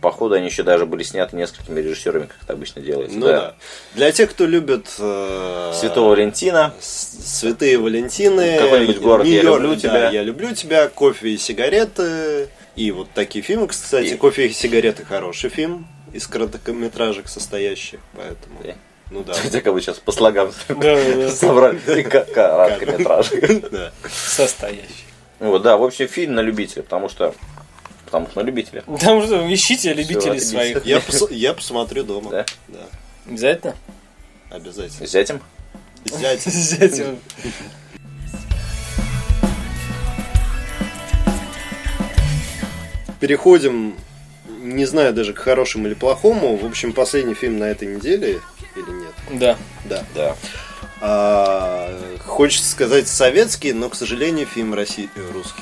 походу, 0.01 0.35
они 0.35 0.47
еще 0.47 0.63
даже 0.63 0.85
были 0.85 1.03
сняты 1.03 1.35
несколькими 1.35 1.79
режиссерами, 1.79 2.25
как 2.25 2.37
это 2.43 2.53
обычно 2.53 2.81
делается. 2.81 3.17
Ну 3.17 3.25
да. 3.27 3.55
Для 3.93 4.11
тех, 4.11 4.29
кто 4.31 4.45
любит 4.45 4.87
э, 4.99 5.73
Святого 5.79 6.09
Валентина. 6.09 6.73
Святые 6.79 7.77
Валентины, 7.77 8.57
Какой-нибудь 8.57 8.99
город 8.99 9.25
«Я 9.27 9.43
люблю 9.43 9.69
да, 9.75 9.79
тебя». 9.79 10.09
я 10.09 10.23
люблю 10.23 10.53
тебя, 10.53 10.89
кофе 10.89 11.29
и 11.29 11.37
сигареты. 11.37 12.49
И 12.75 12.91
вот 12.91 13.09
такие 13.13 13.43
фильмы, 13.43 13.67
кстати, 13.67 14.07
И- 14.07 14.17
кофе 14.17 14.47
и 14.47 14.53
сигареты 14.53 15.05
хороший 15.05 15.49
фильм 15.49 15.87
из 16.13 16.27
короткометражек 16.27 17.27
состоящий, 17.27 17.99
поэтому. 18.15 18.55
Да. 18.63 18.73
Ну 19.11 19.23
да. 19.23 19.33
Хотя 19.33 19.61
как 19.61 19.73
бы 19.73 19.81
сейчас 19.81 19.99
по 19.99 20.11
слогам 20.11 20.51
Да, 20.69 20.75
да, 20.75 21.29
собрали 21.31 21.79
И 21.99 22.03
короткометражек. 22.03 23.69
Да. 23.69 23.91
Состоящий. 24.09 25.05
Вот, 25.39 25.63
да, 25.63 25.75
в 25.77 25.83
общем, 25.83 26.07
фильм 26.07 26.35
на 26.35 26.41
любителя, 26.41 26.83
потому 26.83 27.09
что 27.09 27.33
потому 28.11 28.27
что 28.29 28.41
на 28.41 28.45
любителя. 28.45 28.81
Потому 28.85 29.23
что 29.23 29.53
ищите 29.53 29.93
любителей 29.93 30.39
Всё, 30.39 30.49
своих. 30.49 30.85
Я, 30.85 30.97
пос- 30.97 31.33
я 31.33 31.53
посмотрю 31.53 32.03
дома. 32.03 32.29
Да? 32.29 32.45
Да, 32.67 32.79
Обязательно? 33.27 33.75
обязательно. 34.49 35.07
С 35.07 35.15
этим? 35.15 35.39
Зять. 36.05 36.45
Взять 36.45 36.97
его. 36.97 37.15
Переходим, 43.19 43.95
не 44.61 44.85
знаю 44.85 45.13
даже 45.13 45.33
к 45.33 45.37
хорошему 45.39 45.87
или 45.87 45.93
плохому. 45.93 46.57
В 46.57 46.65
общем, 46.65 46.91
последний 46.93 47.35
фильм 47.35 47.59
на 47.59 47.65
этой 47.65 47.87
неделе 47.95 48.39
или 48.75 48.91
нет? 48.91 49.39
Да. 49.39 49.57
Да. 49.85 50.03
Да. 50.15 50.35
А, 51.01 52.17
хочется 52.25 52.69
сказать 52.69 53.07
советский, 53.07 53.73
но, 53.73 53.89
к 53.89 53.95
сожалению, 53.95 54.47
фильм 54.47 54.73
россий... 54.73 55.09
э, 55.15 55.31
русский. 55.33 55.61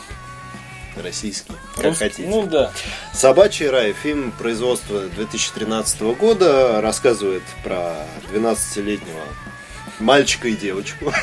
Российский, 0.96 1.54
как 1.76 1.86
Рус- 1.86 1.98
хотите. 1.98 2.28
Ну 2.28 2.46
да. 2.46 2.72
«Собачий 3.14 3.70
рай» 3.70 3.94
фильм 3.94 4.32
производства 4.32 5.02
2013 5.16 6.02
года 6.18 6.82
рассказывает 6.82 7.44
про 7.64 7.96
12-летнего 8.34 9.22
мальчика 10.00 10.48
и 10.50 10.56
девочку. 10.56 11.14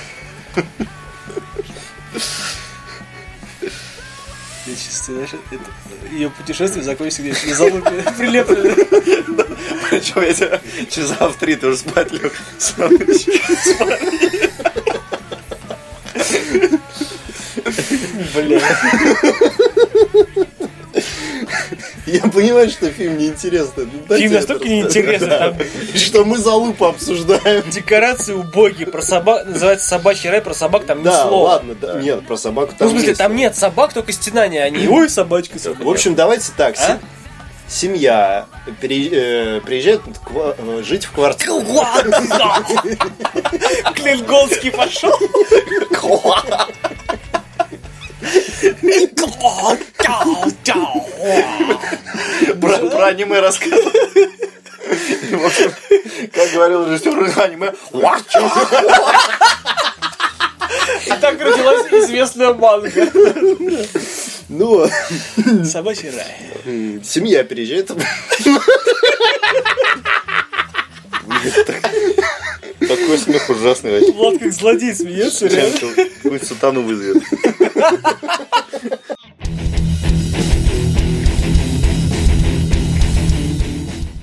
Я 4.67 4.73
чувствую, 4.75 5.27
знаешь, 5.29 5.45
это, 5.53 6.11
ее 6.13 6.29
путешествие 6.29 6.83
закончится 6.83 7.23
где-то 7.23 7.47
на 7.47 7.55
залупе 7.55 7.91
прилеплены. 8.19 8.75
Причем 9.91 10.23
я 10.23 10.35
тебя 10.35 10.61
часа 10.91 11.29
в 11.29 11.37
три 11.37 11.55
ты 11.55 11.69
уже 11.69 11.77
спать 11.77 12.11
лег. 12.11 12.33
Бля. 18.35 18.61
Я 22.07 22.21
понимаю, 22.23 22.71
что 22.71 22.89
фильм 22.91 23.19
неинтересный. 23.19 23.89
Ну, 24.09 24.17
Фильм 24.17 24.33
настолько 24.33 24.69
неинтересный, 24.69 25.29
там 25.29 25.57
Что 25.95 26.25
мы 26.25 26.39
за 26.39 26.53
лупу 26.53 26.85
обсуждаем. 26.87 27.69
декорации 27.71 28.33
убогие, 28.33 28.87
про 28.87 29.03
собак, 29.03 29.45
называется 29.47 29.89
собачий 29.89 30.31
рай, 30.31 30.41
про 30.41 30.55
собак 30.55 30.85
там 30.87 31.01
ни 31.01 31.05
Да, 31.05 31.23
слова. 31.27 31.49
ладно, 31.55 31.75
да. 31.75 32.01
Нет, 32.01 32.25
про 32.27 32.37
собаку 32.37 32.73
Ну, 32.73 32.79
там 32.79 32.89
в 32.89 32.91
смысле, 32.93 33.09
есть. 33.09 33.19
там 33.19 33.35
нет 33.35 33.57
собак, 33.57 33.93
только 33.93 34.13
стенания, 34.13 34.63
они, 34.63 34.87
ой, 34.89 35.09
собачка, 35.11 35.59
собачка. 35.59 35.85
В 35.85 35.89
общем, 35.91 36.15
давайте 36.15 36.53
так. 36.57 36.77
А? 36.79 36.87
се- 36.87 36.99
Семья 37.69 38.47
э, 38.81 39.61
приезжает 39.67 40.01
ква- 40.25 40.55
э, 40.57 40.83
жить 40.85 41.05
в 41.07 41.11
квартиру. 41.11 41.61
Клинголский 43.97 44.71
пошел. 44.71 45.11
Про, 52.61 52.79
про 52.91 53.07
аниме 53.07 53.41
рассказывал. 53.41 53.91
Общем, 55.45 55.73
Как 56.33 56.51
говорил 56.53 56.87
режиссер 56.87 57.41
аниме! 57.43 57.73
И 61.07 61.11
так 61.21 61.41
родилась 61.41 61.87
известная 61.93 62.53
манга. 62.55 62.91
Ну, 64.49 64.89
Собачий 65.65 66.11
рай. 66.11 67.01
семья 67.05 67.43
переезжает. 67.43 67.91
Такой 72.81 73.19
смех 73.19 73.51
ужасный 73.51 73.93
вообще. 73.93 74.13
Влад 74.13 74.39
как 74.39 74.53
злодей 74.53 74.95
смеется, 74.95 75.47
реально. 75.47 75.79
Какую 76.23 76.45
сатану 76.45 76.83
вызовет. 76.83 77.23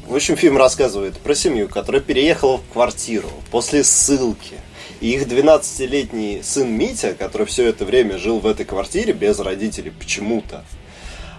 В 0.07 0.15
общем, 0.15 0.35
фильм 0.37 0.57
рассказывает 0.57 1.17
про 1.19 1.35
семью, 1.35 1.69
которая 1.69 2.01
переехала 2.01 2.57
в 2.57 2.73
квартиру 2.73 3.29
после 3.51 3.83
ссылки. 3.83 4.55
И 5.01 5.11
их 5.11 5.27
12-летний 5.27 6.41
сын 6.43 6.71
Митя, 6.71 7.13
который 7.13 7.45
все 7.45 7.67
это 7.67 7.85
время 7.85 8.17
жил 8.17 8.39
в 8.39 8.47
этой 8.47 8.65
квартире 8.65 9.13
без 9.13 9.39
родителей 9.39 9.91
почему-то, 9.91 10.63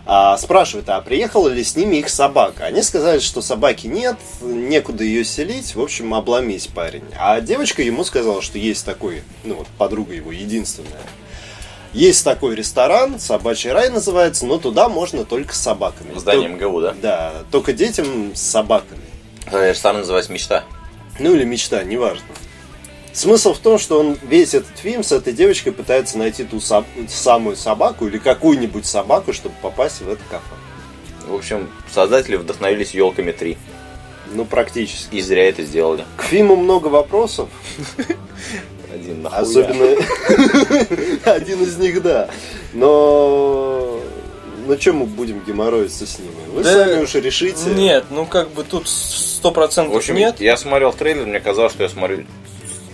а, 0.07 0.37
спрашивает, 0.37 0.88
а 0.90 1.00
приехала 1.00 1.48
ли 1.48 1.64
с 1.64 1.77
ними 1.77 1.96
их 1.96 2.11
собака? 2.11 2.66
Они 2.66 2.83
сказали, 2.83 3.20
что 3.20 3.40
собаки 3.40 3.87
нет, 3.87 4.16
некуда 4.42 5.03
ее 5.03 5.24
селить, 5.24 5.74
в 5.74 5.81
общем, 5.81 6.12
обломись 6.12 6.66
парень. 6.66 7.05
А 7.18 7.40
девочка 7.40 7.83
ему 7.83 8.05
сказала, 8.05 8.42
что 8.42 8.59
есть 8.59 8.85
такой, 8.85 9.22
ну 9.44 9.55
вот 9.55 9.66
подруга 9.79 10.14
его 10.14 10.31
единственная. 10.31 11.03
Есть 11.95 12.25
такой 12.25 12.57
ресторан, 12.57 13.21
собачий 13.21 13.71
рай 13.71 13.89
называется, 13.89 14.45
но 14.47 14.59
туда 14.59 14.89
можно 14.89 15.25
только 15.25 15.55
с 15.55 15.61
собаками. 15.61 16.13
В 16.13 16.19
здании 16.19 16.49
МГУ, 16.49 16.81
да? 16.81 16.95
Да, 17.01 17.33
только 17.53 17.73
детям 17.73 18.35
с 18.35 18.41
собаками. 18.41 19.01
Ресторан 19.47 20.01
называется 20.01 20.33
«Мечта». 20.33 20.65
Ну 21.21 21.35
или 21.35 21.45
мечта, 21.45 21.85
неважно. 21.85 22.27
Смысл 23.13 23.55
в 23.55 23.59
том, 23.59 23.79
что 23.79 24.01
он 24.01 24.19
весь 24.23 24.55
этот 24.55 24.77
фильм 24.77 25.05
с 25.05 25.13
этой 25.13 25.33
девочкой 25.33 25.73
пытается 25.73 26.19
найти 26.19 26.43
ту 26.43 26.57
соб- 26.57 26.85
самую 27.09 27.55
собаку 27.55 28.09
или 28.09 28.19
какую-нибудь 28.19 28.85
собаку, 28.85 29.33
чтобы 29.33 29.55
попасть 29.63 30.01
в 30.01 30.11
это 30.11 30.21
кафе. 30.29 30.43
В 31.29 31.35
общем, 31.35 31.71
создатели 31.93 32.35
вдохновились 32.35 32.91
елками 32.91 33.31
3. 33.31 33.57
Ну, 34.33 34.45
практически. 34.45 35.15
И 35.15 35.21
зря 35.21 35.49
это 35.49 35.63
сделали. 35.63 36.05
К 36.17 36.25
фильму 36.25 36.57
много 36.57 36.89
вопросов, 36.89 37.49
Один 38.95 39.23
нахуя. 39.23 39.41
особенно 39.43 39.85
один 41.25 41.63
из 41.63 41.77
них, 41.79 42.03
да. 42.03 42.29
Но 42.73 44.01
ну 44.67 44.81
что 44.81 44.93
мы 44.93 45.07
будем 45.07 45.41
геморроиться 45.45 46.07
с 46.07 46.19
ними? 46.19 46.31
Вы 46.53 46.63
Да 46.63 46.73
сами 46.73 47.03
уж 47.03 47.15
решите. 47.15 47.71
Нет, 47.71 48.05
ну 48.11 48.27
как 48.27 48.51
бы 48.51 48.65
тут 48.65 48.89
сто 48.89 49.51
В 49.51 49.55
процентов 49.55 49.97
общем, 49.97 50.15
нет. 50.17 50.41
я 50.41 50.57
смотрел 50.57 50.93
трейлер, 50.93 51.27
мне 51.27 51.41
казалось, 51.41 51.73
что 51.73 51.83
я 51.83 51.89
смотрю 51.89 52.25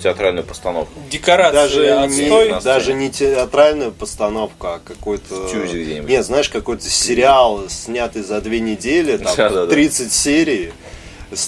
театральную 0.03 0.45
постановку. 0.45 0.93
Декорации 1.11 1.55
Даже 1.55 1.91
отстой. 1.91 2.53
не, 2.53 2.61
даже 2.61 2.93
не 2.95 3.11
театральная 3.11 3.91
постановка, 3.91 4.75
а 4.77 4.81
какой-то... 4.83 5.47
Где-нибудь. 5.53 6.09
Нет, 6.09 6.25
знаешь, 6.25 6.49
какой-то 6.49 6.89
сериал, 6.89 7.65
снятый 7.69 8.23
за 8.23 8.41
две 8.41 8.61
недели, 8.61 9.19
там, 9.19 9.33
Да-да-да. 9.37 9.67
30 9.71 10.11
серий, 10.11 10.73
с- 10.73 10.73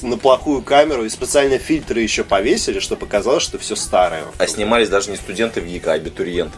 на 0.02 0.18
плохую 0.18 0.62
камеру, 0.62 1.04
и 1.04 1.08
специально 1.08 1.58
фильтры 1.58 2.00
еще 2.00 2.24
повесили, 2.24 2.78
чтобы 2.78 3.00
показалось, 3.00 3.42
что 3.42 3.58
все 3.58 3.76
старое. 3.76 4.24
А 4.38 4.46
снимались 4.46 4.88
даже 4.88 5.10
не 5.10 5.16
студенты 5.16 5.60
в 5.60 5.66
ГИК, 5.66 5.88
а 5.88 5.92
абитуриенты. 5.92 6.56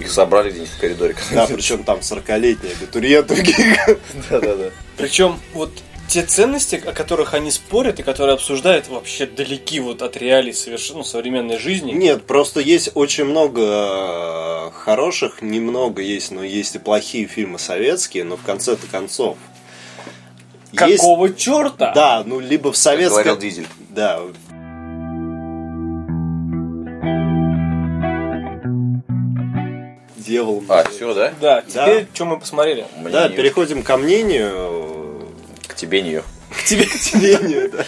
Их 0.00 0.10
забрали 0.10 0.50
где-нибудь 0.50 0.70
в 0.70 0.80
коридоре. 0.80 1.16
Да, 1.32 1.46
причем 1.46 1.84
там 1.84 1.98
40-летние 1.98 2.72
абитуриенты 2.72 3.34
в 3.34 3.42
ГИК. 3.42 4.00
Да-да-да. 4.30 4.70
Причем 4.96 5.38
вот 5.54 5.70
те 6.08 6.22
ценности, 6.22 6.82
о 6.84 6.92
которых 6.92 7.34
они 7.34 7.50
спорят 7.50 8.00
и 8.00 8.02
которые 8.02 8.34
обсуждают, 8.34 8.88
вообще 8.88 9.26
далеки 9.26 9.78
вот 9.78 10.02
от 10.02 10.16
реалий 10.16 10.54
совершенно 10.54 11.04
современной 11.04 11.58
жизни. 11.58 11.92
Нет, 11.92 12.24
просто 12.24 12.60
есть 12.60 12.90
очень 12.94 13.24
много 13.24 13.60
э, 13.62 14.70
хороших, 14.72 15.42
немного 15.42 16.00
есть, 16.00 16.30
но 16.30 16.42
есть 16.42 16.74
и 16.74 16.78
плохие 16.78 17.26
фильмы 17.26 17.58
советские, 17.58 18.24
но 18.24 18.36
в 18.36 18.42
конце-то 18.42 18.86
концов. 18.86 19.36
Есть- 20.72 20.98
Какого 20.98 21.32
черта? 21.34 21.92
Да, 21.94 22.22
ну 22.26 22.40
либо 22.40 22.68
в 22.68 22.72
Как 22.72 22.76
советском... 22.76 23.22
говорил 23.22 23.40
Дизель. 23.40 23.66
Да. 23.90 24.20
Дьявол. 30.16 30.64
А, 30.68 30.84
все, 30.90 31.14
да? 31.14 31.32
Да, 31.40 31.62
теперь 31.62 32.02
Да. 32.02 32.06
что 32.14 32.24
мы 32.26 32.38
посмотрели? 32.38 32.86
Мне 32.98 33.10
Да, 33.10 33.28
переходим 33.28 33.82
ко 33.82 33.96
мнению. 33.96 35.26
К 35.66 35.74
тебе 35.74 36.02
нее. 36.02 36.22
К 36.50 36.64
тебе. 36.64 36.84
К 36.84 37.14
мнению, 37.14 37.70
да. 37.70 37.84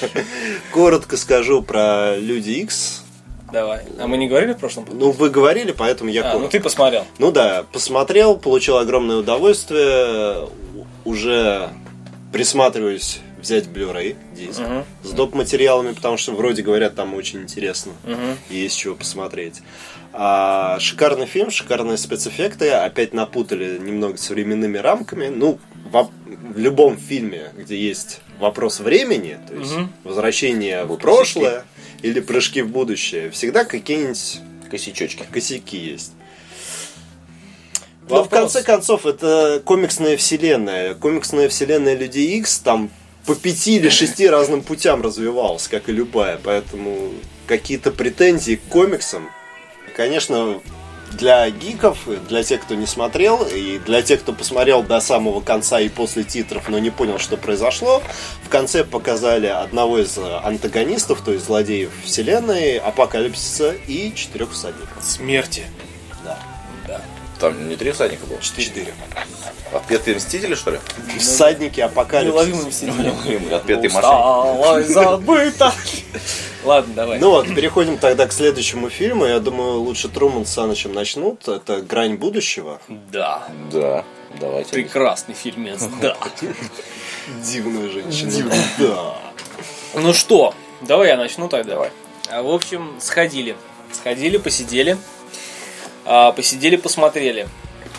Коротко 0.73 1.16
скажу 1.16 1.62
про 1.62 2.16
Люди 2.16 2.51
Икс. 2.51 3.03
Давай. 3.53 3.83
А 3.99 4.07
мы 4.07 4.16
не 4.16 4.29
говорили 4.29 4.53
в 4.53 4.59
прошлом? 4.59 4.87
Ну, 4.93 5.11
вы 5.11 5.29
говорили, 5.29 5.73
поэтому 5.73 6.09
я 6.09 6.31
А, 6.33 6.38
ну 6.38 6.49
ты 6.49 6.61
посмотрел. 6.61 7.05
Ну 7.19 7.33
да, 7.33 7.64
посмотрел, 7.73 8.37
получил 8.37 8.77
огромное 8.79 9.16
удовольствие. 9.16 10.49
Уже 11.05 11.71
присматриваюсь 12.33 13.21
взять 13.40 13.64
Blu-ray 13.66 14.16
диск 14.37 14.61
Мгм. 14.61 14.85
с 15.03 15.11
доп. 15.12 15.35
материалами, 15.35 15.93
потому 15.93 16.16
что 16.16 16.33
вроде 16.33 16.62
говорят, 16.62 16.95
там 16.95 17.14
очень 17.14 17.40
интересно. 17.43 17.93
Мгм. 18.05 18.37
и 18.51 18.57
есть 18.57 18.77
чего 18.79 18.95
посмотреть. 18.95 19.62
А, 20.12 20.79
шикарный 20.81 21.27
фильм, 21.27 21.51
шикарные 21.51 21.97
спецэффекты. 21.97 22.71
Опять 22.71 23.14
напутали 23.14 23.79
немного 23.79 24.16
с 24.19 24.29
временными 24.31 24.77
рамками. 24.79 25.29
Ну, 25.29 25.59
во- 25.90 26.11
в 26.27 26.59
любом 26.59 26.97
фильме, 26.99 27.51
где 27.57 27.77
есть 27.77 28.21
вопрос 28.40 28.81
времени, 28.81 29.38
то 29.49 29.55
есть 29.55 29.73
Мгм. 29.73 29.93
возвращение 30.05 30.85
в 30.85 30.97
прошлое 30.97 31.64
или 32.03 32.21
прыжки 32.21 32.62
в 32.62 32.69
будущее, 32.71 33.31
всегда 33.31 33.64
какие-нибудь 33.64 34.40
Косячочки. 34.71 35.25
косяки 35.31 35.77
есть. 35.77 36.12
Но 38.11 38.16
в 38.16 38.18
Вопрос. 38.25 38.53
конце 38.53 38.62
концов, 38.62 39.07
это 39.07 39.62
комиксная 39.64 40.16
вселенная. 40.16 40.94
Комиксная 40.94 41.49
вселенная 41.49 41.94
Людей 41.94 42.38
Икс 42.38 42.59
там 42.59 42.90
по 43.27 43.35
пяти 43.35 43.77
или 43.77 43.88
шести 43.88 44.29
разным 44.29 44.62
путям 44.62 45.03
развивалась, 45.03 45.68
как 45.68 45.88
и 45.88 45.92
любая. 45.92 46.38
Поэтому 46.42 47.12
какие-то 47.46 47.90
претензии 47.90 48.57
к 48.57 48.62
комиксам. 48.68 49.31
Конечно, 49.96 50.61
для 51.12 51.51
гиков, 51.51 51.99
для 52.29 52.42
тех, 52.42 52.62
кто 52.62 52.75
не 52.75 52.87
смотрел, 52.87 53.44
и 53.44 53.79
для 53.79 54.03
тех, 54.03 54.20
кто 54.20 54.33
посмотрел 54.33 54.83
до 54.83 55.01
самого 55.01 55.40
конца 55.40 55.81
и 55.81 55.88
после 55.88 56.25
титров, 56.25 56.68
но 56.68 56.79
не 56.79 56.90
понял, 56.90 57.18
что 57.18 57.37
произошло, 57.37 58.03
в 58.44 58.49
конце 58.49 58.85
показали 58.85 59.46
одного 59.46 59.99
из 59.99 60.16
антагонистов, 60.18 61.20
то 61.20 61.33
есть 61.33 61.46
злодеев 61.46 61.90
вселенной, 62.05 62.79
Апокалипсиса 62.79 63.75
и 63.87 64.12
четырех 64.14 64.53
всадников. 64.53 65.03
Смерти. 65.03 65.64
Там 67.40 67.68
не 67.68 67.76
три 67.76 67.90
всадника 67.92 68.26
было? 68.26 68.38
Четыре. 68.40 68.92
Отпетые 69.72 70.16
мстители, 70.16 70.55
что 70.55 70.72
ли? 70.72 70.81
Всадники 71.18 71.81
Апокалипсиса. 71.81 72.26
Неуловимый 72.29 72.66
мститель. 72.66 73.55
Отпетые. 73.55 73.88
Усталость 73.88 74.90
забыта. 74.90 75.72
Ладно, 76.64 76.92
давай. 76.94 77.18
Ну 77.18 77.31
вот, 77.31 77.46
переходим 77.55 77.96
тогда 77.96 78.26
к 78.26 78.33
следующему 78.33 78.90
фильму. 78.90 79.24
Я 79.24 79.40
думаю, 79.40 79.81
лучше 79.81 80.09
Труман 80.09 80.44
с 80.44 80.50
Санычем 80.50 80.92
начнут. 80.92 81.48
Это 81.48 81.81
«Грань 81.81 82.16
будущего». 82.16 82.81
Да. 82.88 83.44
Да, 83.72 84.05
давайте. 84.38 84.72
Прекрасный 84.72 85.35
фильмец, 85.35 85.83
да. 86.03 86.16
Дивная 87.42 87.88
женщина. 87.90 88.53
Да. 88.79 89.16
Ну 89.94 90.12
что, 90.12 90.55
давай 90.83 91.09
я 91.09 91.16
начну 91.16 91.48
тогда. 91.48 91.74
Давай. 91.74 91.90
В 92.42 92.50
общем, 92.50 92.96
сходили. 93.00 93.57
Сходили, 93.92 94.37
посидели. 94.37 94.98
А, 96.12 96.33
посидели, 96.33 96.75
посмотрели. 96.75 97.46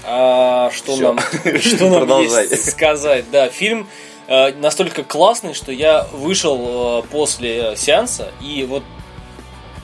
А, 0.04 0.70
что 0.74 0.96
Всё. 0.96 1.14
нам, 1.14 1.20
что 1.62 1.86
нам 1.90 2.00
Продолжай. 2.00 2.48
есть 2.50 2.70
сказать? 2.72 3.24
Да, 3.32 3.48
фильм 3.50 3.88
э, 4.28 4.52
настолько 4.56 5.04
классный, 5.06 5.54
что 5.54 5.72
я 5.72 6.06
вышел 6.12 7.04
э, 7.06 7.08
после 7.10 7.76
сеанса 7.78 8.32
и 8.42 8.66
вот 8.68 8.84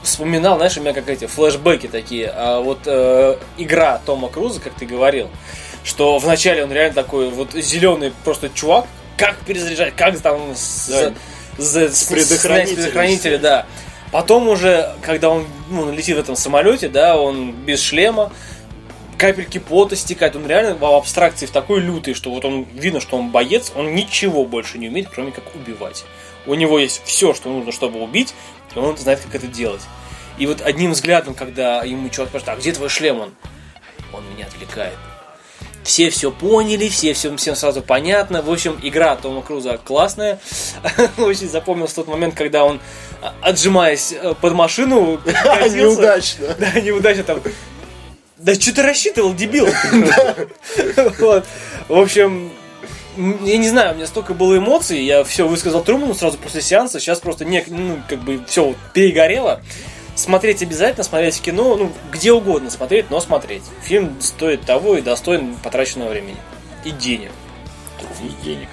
вспоминал, 0.02 0.56
знаешь, 0.58 0.76
у 0.76 0.80
меня 0.80 0.92
как 0.92 1.08
эти 1.08 1.26
флешбеки 1.26 1.86
такие. 1.86 2.30
А 2.34 2.60
вот 2.60 2.80
э, 2.86 3.36
игра 3.56 3.98
Тома 4.04 4.28
Круза, 4.28 4.60
как 4.60 4.74
ты 4.74 4.84
говорил, 4.84 5.30
что 5.82 6.18
вначале 6.18 6.64
он 6.64 6.72
реально 6.72 6.94
такой 6.94 7.30
вот 7.30 7.52
зеленый 7.54 8.12
просто 8.24 8.50
чувак, 8.50 8.84
как 9.16 9.36
перезаряжать, 9.38 9.96
как 9.96 10.20
там 10.20 10.52
с, 10.54 10.88
Да. 10.88 11.12
за- 11.56 11.88
с- 11.94 12.04
предохранителем 12.04 12.66
снять 12.66 12.74
предохранители, 12.76 13.36
да. 13.38 13.66
Потом 14.10 14.48
уже, 14.48 14.94
когда 15.02 15.28
он 15.28 15.46
ну, 15.70 15.92
летит 15.92 16.16
в 16.16 16.20
этом 16.20 16.36
самолете, 16.36 16.88
да, 16.88 17.20
он 17.20 17.52
без 17.52 17.80
шлема, 17.80 18.32
капельки 19.18 19.58
пота 19.58 19.96
стекают, 19.96 20.36
он 20.36 20.46
реально 20.46 20.76
в 20.76 20.84
абстракции 20.84 21.46
в 21.46 21.50
такой 21.50 21.80
лютый, 21.80 22.14
что 22.14 22.30
вот 22.30 22.44
он 22.44 22.64
видно, 22.74 23.00
что 23.00 23.18
он 23.18 23.30
боец, 23.30 23.72
он 23.74 23.94
ничего 23.94 24.44
больше 24.44 24.78
не 24.78 24.88
умеет, 24.88 25.08
кроме 25.12 25.32
как 25.32 25.44
убивать. 25.54 26.04
У 26.46 26.54
него 26.54 26.78
есть 26.78 27.02
все, 27.04 27.34
что 27.34 27.50
нужно, 27.50 27.72
чтобы 27.72 28.00
убить, 28.00 28.34
и 28.74 28.78
он 28.78 28.96
знает, 28.96 29.20
как 29.20 29.34
это 29.34 29.46
делать. 29.46 29.82
И 30.38 30.46
вот 30.46 30.62
одним 30.62 30.92
взглядом, 30.92 31.34
когда 31.34 31.82
ему 31.82 32.08
человек 32.08 32.30
спрашивает, 32.30 32.58
а 32.58 32.60
где 32.60 32.72
твой 32.72 32.88
шлем 32.88 33.20
он? 33.20 33.34
Он 34.12 34.22
меня 34.32 34.46
отвлекает. 34.46 34.94
Все 35.82 36.10
все 36.10 36.30
поняли, 36.30 36.88
все, 36.88 37.14
все 37.14 37.34
всем 37.36 37.56
сразу 37.56 37.82
понятно. 37.82 38.42
В 38.42 38.50
общем, 38.50 38.78
игра 38.82 39.16
Тома 39.16 39.42
Круза 39.42 39.78
классная. 39.78 40.38
Очень 41.18 41.48
запомнился 41.48 41.96
тот 41.96 42.08
момент, 42.08 42.34
когда 42.34 42.64
он, 42.64 42.80
отжимаясь 43.42 44.12
э, 44.12 44.34
под 44.40 44.54
машину. 44.54 45.20
Неудачно. 45.24 46.46
Да, 46.58 46.80
неудачно 46.80 47.22
там. 47.24 47.42
Да 48.38 48.54
что 48.54 48.74
ты 48.74 48.82
рассчитывал, 48.82 49.34
дебил? 49.34 49.66
В 51.88 51.98
общем, 51.98 52.52
я 53.16 53.56
не 53.56 53.68
знаю, 53.68 53.92
у 53.92 53.96
меня 53.96 54.06
столько 54.06 54.32
было 54.34 54.58
эмоций, 54.58 55.02
я 55.02 55.24
все 55.24 55.48
высказал 55.48 55.82
Труману 55.82 56.14
сразу 56.14 56.38
после 56.38 56.62
сеанса, 56.62 57.00
сейчас 57.00 57.18
просто 57.18 57.44
не, 57.44 57.64
ну, 57.66 58.00
как 58.08 58.20
бы 58.20 58.40
все 58.46 58.74
перегорело. 58.94 59.60
Смотреть 60.14 60.62
обязательно, 60.62 61.04
смотреть 61.04 61.40
кино, 61.40 61.76
ну, 61.76 61.92
где 62.12 62.32
угодно 62.32 62.70
смотреть, 62.70 63.10
но 63.10 63.20
смотреть. 63.20 63.62
Фильм 63.82 64.20
стоит 64.20 64.62
того 64.62 64.96
и 64.96 65.00
достоин 65.00 65.56
потраченного 65.56 66.10
времени. 66.10 66.36
И 66.84 66.90
денег. 66.90 67.30
И 68.22 68.44
денег. 68.44 68.68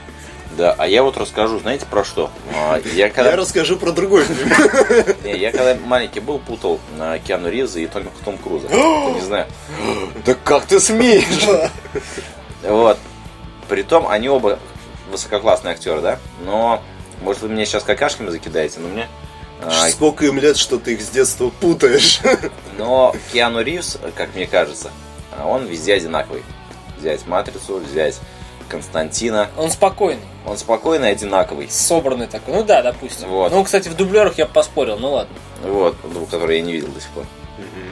Да, 0.58 0.74
а 0.78 0.88
я 0.88 1.04
вот 1.04 1.18
расскажу, 1.18 1.60
знаете, 1.60 1.86
про 1.86 2.04
что? 2.06 2.30
А, 2.56 2.80
Я 2.94 3.10
когда, 3.10 3.32
Я 3.32 3.36
расскажу 3.36 3.78
про 3.78 3.92
другой 3.92 4.24
фильм. 4.24 4.50
не, 5.24 5.36
я 5.38 5.52
когда 5.52 5.76
маленький 5.76 6.22
был, 6.22 6.40
путал 6.40 6.80
на 6.98 7.20
Киану 7.20 7.50
Ривза 7.50 7.80
и 7.82 7.88
только 7.88 8.10
Том 8.24 8.38
Круза. 8.38 8.68
не 8.70 9.22
знаю. 9.22 9.48
Да 10.26 10.34
как 10.34 10.66
ты 10.66 10.80
смеешь? 10.80 11.70
Вот. 12.64 12.98
Притом, 13.68 14.08
они 14.08 14.30
оба 14.30 14.60
высококлассные 15.12 15.74
актеры, 15.74 16.02
да? 16.02 16.20
Но, 16.46 16.82
может, 17.22 17.42
вы 17.42 17.50
меня 17.50 17.66
сейчас 17.66 17.84
какашками 17.84 18.30
закидаете, 18.30 18.80
но 18.80 18.88
мне... 18.88 19.08
а, 19.62 19.90
Сколько 19.90 20.26
им 20.26 20.40
лет, 20.40 20.56
что 20.58 20.78
ты 20.78 20.94
их 20.94 21.02
с 21.02 21.10
детства 21.10 21.50
путаешь? 21.60 22.20
Но 22.78 23.14
Киану 23.34 23.62
Ривз, 23.62 23.98
как 24.16 24.34
мне 24.36 24.48
кажется, 24.48 24.90
а, 25.38 25.48
он 25.48 25.66
везде 25.66 25.96
одинаковый. 25.96 26.44
Взять 26.98 27.26
Матрицу, 27.28 27.78
взять 27.78 28.20
Константина. 28.70 29.50
Он 29.58 29.70
спокойный, 29.70 30.22
Он 30.46 30.58
спокойный, 30.58 31.12
одинаковый. 31.12 31.70
собранный 31.70 32.28
такой. 32.28 32.54
Ну 32.54 32.64
да, 32.64 32.82
допустим. 32.82 33.30
Вот. 33.30 33.52
Ну, 33.52 33.64
кстати, 33.64 33.90
в 33.90 33.96
дублерах 33.96 34.38
я 34.38 34.46
бы 34.46 34.52
поспорил, 34.54 34.98
ну 34.98 35.12
ладно. 35.14 35.36
Вот, 35.64 35.96
ну, 36.04 36.26
который 36.26 36.58
я 36.58 36.64
не 36.64 36.74
видел 36.74 36.90
до 36.90 37.00
сих 37.02 37.10
пор. 37.12 37.26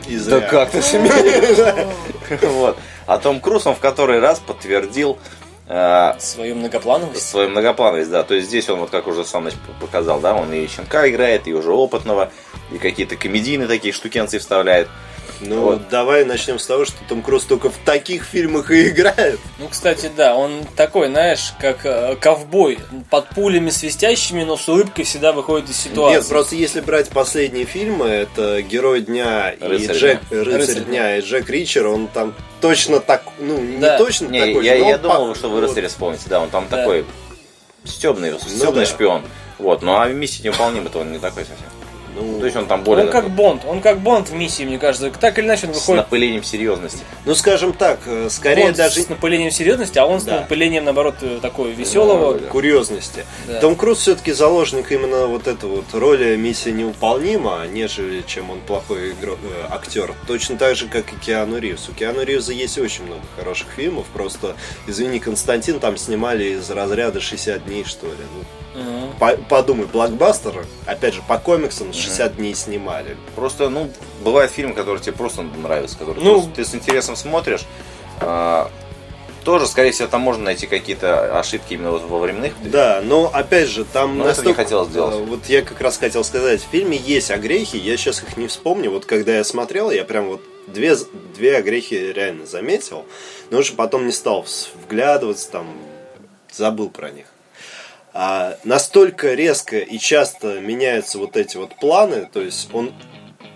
И 0.08 0.18
зря. 0.18 0.66
ты 0.66 0.82
смеешь? 0.82 2.40
Вот. 2.42 2.78
А 3.06 3.18
Том 3.18 3.40
Круз, 3.40 3.66
он 3.68 3.76
в 3.76 3.80
который 3.80 4.20
раз 4.20 4.40
подтвердил 4.40 5.18
э, 5.68 6.14
Свою 6.20 6.56
многоплановость. 6.56 7.28
свою 7.30 7.50
многоплановость, 7.50 8.10
да. 8.12 8.24
То 8.24 8.34
есть 8.36 8.48
здесь 8.48 8.70
он, 8.70 8.80
вот 8.80 8.90
как 8.90 9.08
уже 9.08 9.24
сам 9.26 9.48
показал, 9.80 10.20
да, 10.20 10.34
он 10.36 10.52
и 10.54 10.68
щенка 10.68 11.10
играет, 11.10 11.48
и 11.48 11.54
уже 11.54 11.72
опытного, 11.72 12.32
и 12.72 12.78
какие-то 12.78 13.16
комедийные 13.16 13.68
такие 13.68 13.94
штукенцы 13.94 14.40
вставляет. 14.40 14.90
Ну, 15.46 15.62
Вот. 15.62 15.90
давай 15.90 16.24
начнем 16.26 16.58
с 16.60 16.66
того, 16.66 16.86
что 16.86 16.96
Том 17.10 17.22
Круз 17.22 17.44
только 17.44 17.70
в 17.70 17.78
таких 17.86 18.24
фильмах 18.24 18.72
и 18.72 18.88
играет. 18.90 19.40
Ну, 19.60 19.68
кстати, 19.68 20.10
да, 20.16 20.36
он 20.36 20.64
такой, 20.76 21.08
знаешь, 21.08 21.54
как 21.60 21.86
э, 21.86 22.16
ковбой, 22.20 22.80
под 23.10 23.30
пулями 23.30 23.70
свистящими, 23.70 24.44
но 24.44 24.58
с 24.58 24.68
улыбкой 24.70 25.04
всегда 25.06 25.34
выходит 25.34 25.70
из 25.70 25.78
ситуации. 25.78 26.18
Нет, 26.20 26.28
просто 26.30 26.56
если 26.56 26.82
брать 26.82 27.10
последние 27.10 27.66
фильмы, 27.66 28.08
это 28.08 28.62
Герой 28.62 29.02
дня 29.02 29.52
и 29.52 29.64
Рыцарь 29.64 29.96
Джек 29.98 30.20
дня. 30.30 30.44
Рыцарь, 30.44 30.54
Рыцарь 30.60 30.84
дня 30.86 31.18
и 31.18 31.22
Джек 31.22 31.50
Ричер, 31.50 31.88
он 31.88 32.08
там 32.08 32.34
точно 32.62 33.00
так, 33.00 33.24
ну, 33.40 33.58
не 33.60 33.78
Да. 33.78 33.98
точно 33.98 34.28
Не, 34.28 34.40
такой 34.46 34.66
я, 34.66 34.76
я 34.76 34.98
думал, 34.98 35.30
по- 35.30 35.36
что 35.36 35.50
вы 35.50 35.60
вот. 35.60 35.68
рыцаря 35.68 35.90
вспомните, 35.90 36.24
да, 36.30 36.40
он 36.40 36.50
там 36.50 36.68
Да. 36.70 36.78
такой 36.78 37.06
стебный, 37.84 38.40
стебный 38.40 38.66
Ну 38.66 38.72
да. 38.72 38.86
шпион. 38.86 39.22
Вот, 39.60 39.82
ну 39.82 39.98
а 40.00 40.08
миссия 40.08 40.44
невыполнима-то 40.44 41.00
он 41.00 41.12
не 41.12 41.20
такой 41.20 41.44
совсем. 41.44 41.68
Ну, 42.16 42.40
То 42.40 42.46
есть 42.46 42.58
он 42.58 42.66
там 42.68 42.84
более 42.84 43.06
Он 43.06 43.12
как 43.12 43.24
такой, 43.24 43.36
Бонд, 43.36 43.62
он 43.66 43.82
как 43.82 44.00
Бонд 44.00 44.30
в 44.30 44.34
миссии, 44.34 44.64
мне 44.64 44.78
кажется. 44.80 45.10
Так 45.12 45.38
или 45.40 45.46
иначе 45.46 45.68
он 45.68 45.74
с 45.74 45.78
выходит 45.78 46.04
напылением 46.06 46.44
серьезности. 46.44 47.00
ну, 47.26 47.36
скажем 47.36 47.74
так, 47.74 48.00
э, 48.06 48.28
скорее 48.30 48.66
Бонд 48.66 48.78
даже 48.78 49.02
с 49.02 49.10
напылением 49.10 49.52
серьезности, 49.52 49.98
а 49.98 50.06
он 50.06 50.20
с 50.20 50.24
Да. 50.24 50.42
напылением, 50.42 50.84
наоборот, 50.86 51.16
э, 51.22 51.40
такой 51.42 51.72
веселого. 51.72 52.40
Да. 52.40 52.48
курьезности. 52.48 53.26
Да. 53.48 53.60
Том 53.60 53.76
Круз 53.76 54.00
все-таки 54.00 54.32
заложник 54.32 54.92
именно 54.92 55.28
вот 55.28 55.48
этой 55.48 55.70
вот 55.70 55.86
роли 55.94 56.36
миссия 56.36 56.72
невыполнима, 56.72 57.66
нежели 57.72 58.22
чем 58.26 58.50
он 58.50 58.60
плохой 58.62 59.12
игро- 59.12 59.38
э, 59.44 59.68
актер. 59.74 60.14
Точно 60.28 60.58
так 60.58 60.76
же, 60.76 60.88
как 60.88 61.12
и 61.14 61.16
Киану 61.16 61.58
Ривз. 61.58 61.90
У 61.90 61.94
Киану 61.94 62.24
Ривза 62.24 62.54
есть 62.54 62.78
очень 62.78 63.06
много 63.06 63.22
хороших 63.38 63.68
фильмов, 63.76 64.06
просто, 64.14 64.56
извини, 64.88 65.20
Константин 65.20 65.80
там 65.80 65.98
снимали 65.98 66.44
из 66.56 66.70
разряда 66.70 67.20
60 67.20 67.66
дней, 67.66 67.84
что 67.86 68.08
ли. 68.08 68.14
Ну, 68.36 68.44
По- 69.20 69.38
подумай, 69.38 69.86
блокбастер, 69.86 70.66
опять 70.86 71.14
же, 71.14 71.22
по 71.28 71.38
комиксам 71.38 71.94
60 71.94 72.38
дней 72.38 72.56
снимали. 72.56 73.16
Просто, 73.36 73.70
ну, 73.70 73.90
бывают 74.24 74.52
фильмы, 74.52 74.74
которые 74.74 75.02
тебе 75.02 75.14
просто 75.14 75.42
нравятся, 75.44 75.98
которые 75.98 76.24
Ну, 76.24 76.34
просто 76.34 76.52
ты 76.52 76.66
с 76.66 76.74
интересом 76.76 77.16
смотришь. 77.16 77.62
а, 78.22 78.72
тоже, 79.44 79.68
скорее 79.68 79.92
всего, 79.92 80.08
там 80.08 80.22
можно 80.22 80.46
найти 80.46 80.68
какие-то 80.68 81.38
ошибки 81.38 81.74
именно 81.74 81.92
вот 81.92 82.04
во 82.04 82.18
временных. 82.20 82.54
Да, 82.64 83.02
но 83.04 83.30
опять 83.34 83.68
же, 83.68 83.84
там 83.84 84.18
Но 84.18 84.30
этого 84.30 84.48
не 84.48 84.54
хотелось 84.54 84.88
делать. 84.88 85.16
э, 85.16 85.24
Вот 85.24 85.46
я 85.50 85.62
как 85.62 85.82
раз 85.82 85.98
хотел 85.98 86.24
сказать, 86.24 86.62
в 86.62 86.68
фильме 86.70 86.96
есть 86.98 87.30
огрехи, 87.30 87.76
я 87.76 87.98
сейчас 87.98 88.24
их 88.24 88.38
не 88.38 88.48
вспомню. 88.48 88.90
Вот 88.90 89.06
когда 89.06 89.36
я 89.36 89.44
смотрел, 89.44 89.92
я 89.92 90.06
прям 90.06 90.28
вот 90.30 90.42
две, 90.68 90.96
две 91.36 91.58
огрехи 91.58 91.94
реально 92.16 92.46
заметил, 92.46 93.06
но 93.50 93.58
уже 93.60 93.74
потом 93.74 94.06
не 94.06 94.14
стал 94.14 94.46
вглядываться, 94.86 95.52
там 95.52 95.68
забыл 96.52 96.90
про 96.90 97.12
них. 97.12 97.26
А 98.14 98.58
настолько 98.64 99.34
резко 99.34 99.80
и 99.80 99.98
часто 99.98 100.60
меняются 100.60 101.18
вот 101.18 101.36
эти 101.36 101.58
вот 101.58 101.76
планы, 101.76 102.30
то 102.32 102.42
есть 102.42 102.70
он 102.72 102.94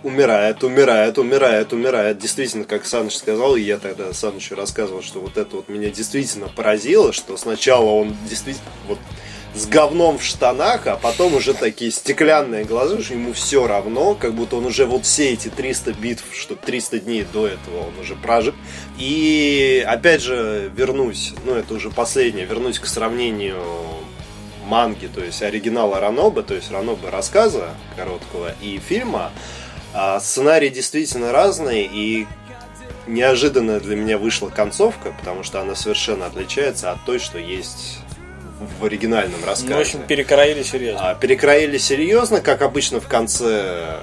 умирает, 0.03 0.63
умирает, 0.63 1.17
умирает, 1.17 1.73
умирает. 1.73 2.17
Действительно, 2.17 2.65
как 2.65 2.85
Саныч 2.85 3.15
сказал, 3.15 3.55
и 3.55 3.61
я 3.61 3.77
тогда 3.77 4.11
Санычу 4.13 4.55
рассказывал, 4.55 5.03
что 5.03 5.19
вот 5.19 5.37
это 5.37 5.57
вот 5.57 5.69
меня 5.69 5.89
действительно 5.89 6.47
поразило, 6.47 7.13
что 7.13 7.37
сначала 7.37 7.89
он 7.89 8.15
действительно 8.27 8.69
вот 8.87 8.99
с 9.53 9.65
говном 9.65 10.19
в 10.19 10.23
штанах, 10.23 10.85
а 10.87 10.97
потом 10.97 11.35
уже 11.35 11.53
такие 11.53 11.91
стеклянные 11.91 12.63
глаза, 12.63 13.01
что 13.01 13.13
ему 13.13 13.33
все 13.33 13.65
равно, 13.67 14.13
как 14.13 14.33
будто 14.33 14.57
он 14.57 14.65
уже 14.65 14.85
вот 14.85 15.05
все 15.05 15.33
эти 15.33 15.49
300 15.49 15.93
битв, 15.93 16.23
что 16.33 16.55
300 16.55 16.99
дней 16.99 17.25
до 17.31 17.47
этого 17.47 17.87
он 17.87 17.99
уже 17.99 18.15
прожил. 18.15 18.53
И 18.97 19.83
опять 19.87 20.21
же 20.21 20.71
вернусь, 20.75 21.33
ну 21.45 21.53
это 21.53 21.73
уже 21.73 21.89
последнее, 21.89 22.45
вернусь 22.45 22.79
к 22.79 22.85
сравнению 22.85 23.57
манги, 24.67 25.07
то 25.07 25.23
есть 25.23 25.41
оригинала 25.41 25.99
Ранобы, 25.99 26.43
то 26.43 26.53
есть 26.53 26.71
Ранобы 26.71 27.09
рассказа 27.09 27.69
короткого 27.95 28.53
и 28.61 28.77
фильма. 28.77 29.31
А 29.93 30.19
сценарии 30.19 30.69
действительно 30.69 31.31
разные, 31.31 31.89
и 31.91 32.27
неожиданная 33.07 33.79
для 33.79 33.95
меня 33.95 34.17
вышла 34.17 34.49
концовка, 34.49 35.13
потому 35.17 35.43
что 35.43 35.61
она 35.61 35.75
совершенно 35.75 36.25
отличается 36.25 36.91
от 36.91 37.03
той, 37.05 37.19
что 37.19 37.39
есть 37.39 37.99
в 38.79 38.85
оригинальном 38.85 39.43
рассказе. 39.45 39.71
Ну, 39.71 39.77
в 39.77 39.81
общем, 39.81 40.01
перекроили 40.03 40.63
серьезно. 40.63 41.11
А, 41.11 41.15
перекроили 41.15 41.77
серьезно, 41.77 42.41
как 42.41 42.61
обычно 42.61 42.99
в 42.99 43.07
конце 43.07 43.99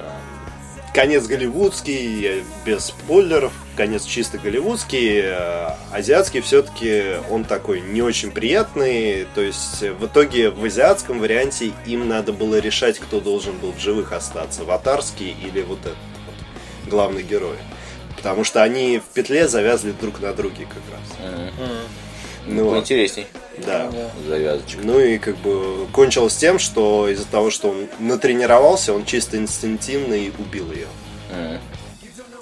конец 0.95 1.27
голливудский, 1.27 2.45
без 2.65 2.87
спойлеров, 2.87 3.53
конец 3.77 4.05
чисто 4.05 4.39
голливудский, 4.39 5.21
э, 5.25 5.69
азиатский 5.93 6.41
все-таки 6.41 7.17
он 7.31 7.45
такой 7.45 7.81
не 7.81 8.03
очень 8.03 8.31
приятный, 8.31 9.27
то 9.35 9.41
есть 9.41 9.83
э, 9.83 9.93
в 9.93 10.07
итоге 10.07 10.51
в 10.51 10.65
азиатском 10.65 11.19
варианте 11.19 11.73
им 11.87 12.09
надо 12.09 12.33
было 12.33 12.59
решать, 12.59 12.99
кто 12.99 13.21
должен 13.21 13.59
был 13.59 13.73
в 13.73 13.79
живых 13.79 14.13
остаться, 14.13 14.63
аватарский 14.63 15.37
или 15.45 15.63
вот 15.63 15.81
этот 15.81 15.97
вот 16.27 16.91
главный 16.91 17.23
герой. 17.23 17.57
Потому 18.17 18.45
что 18.45 18.63
они 18.63 18.99
в 19.01 19.13
петле 19.13 19.49
завязли 19.49 19.93
друг 19.93 20.21
на 20.21 20.33
друге 20.33 20.67
как 20.67 20.83
раз. 20.93 21.53
Ну, 22.47 22.65
вот, 22.65 22.73
Поинтересней. 22.75 23.27
да. 23.65 23.91
Завязочка. 24.27 24.81
Ну 24.83 24.99
и 24.99 25.19
как 25.19 25.37
бы 25.39 25.87
кончилось 25.93 26.37
тем, 26.37 26.59
что 26.59 27.09
из-за 27.09 27.27
того, 27.27 27.51
что 27.51 27.71
он 27.71 27.89
натренировался, 27.99 28.93
он 28.93 29.05
чисто 29.05 29.39
инстинктивно 29.39 30.15
и 30.15 30.31
убил 30.39 30.71
ее. 30.73 30.87
Мгм. 31.31 31.59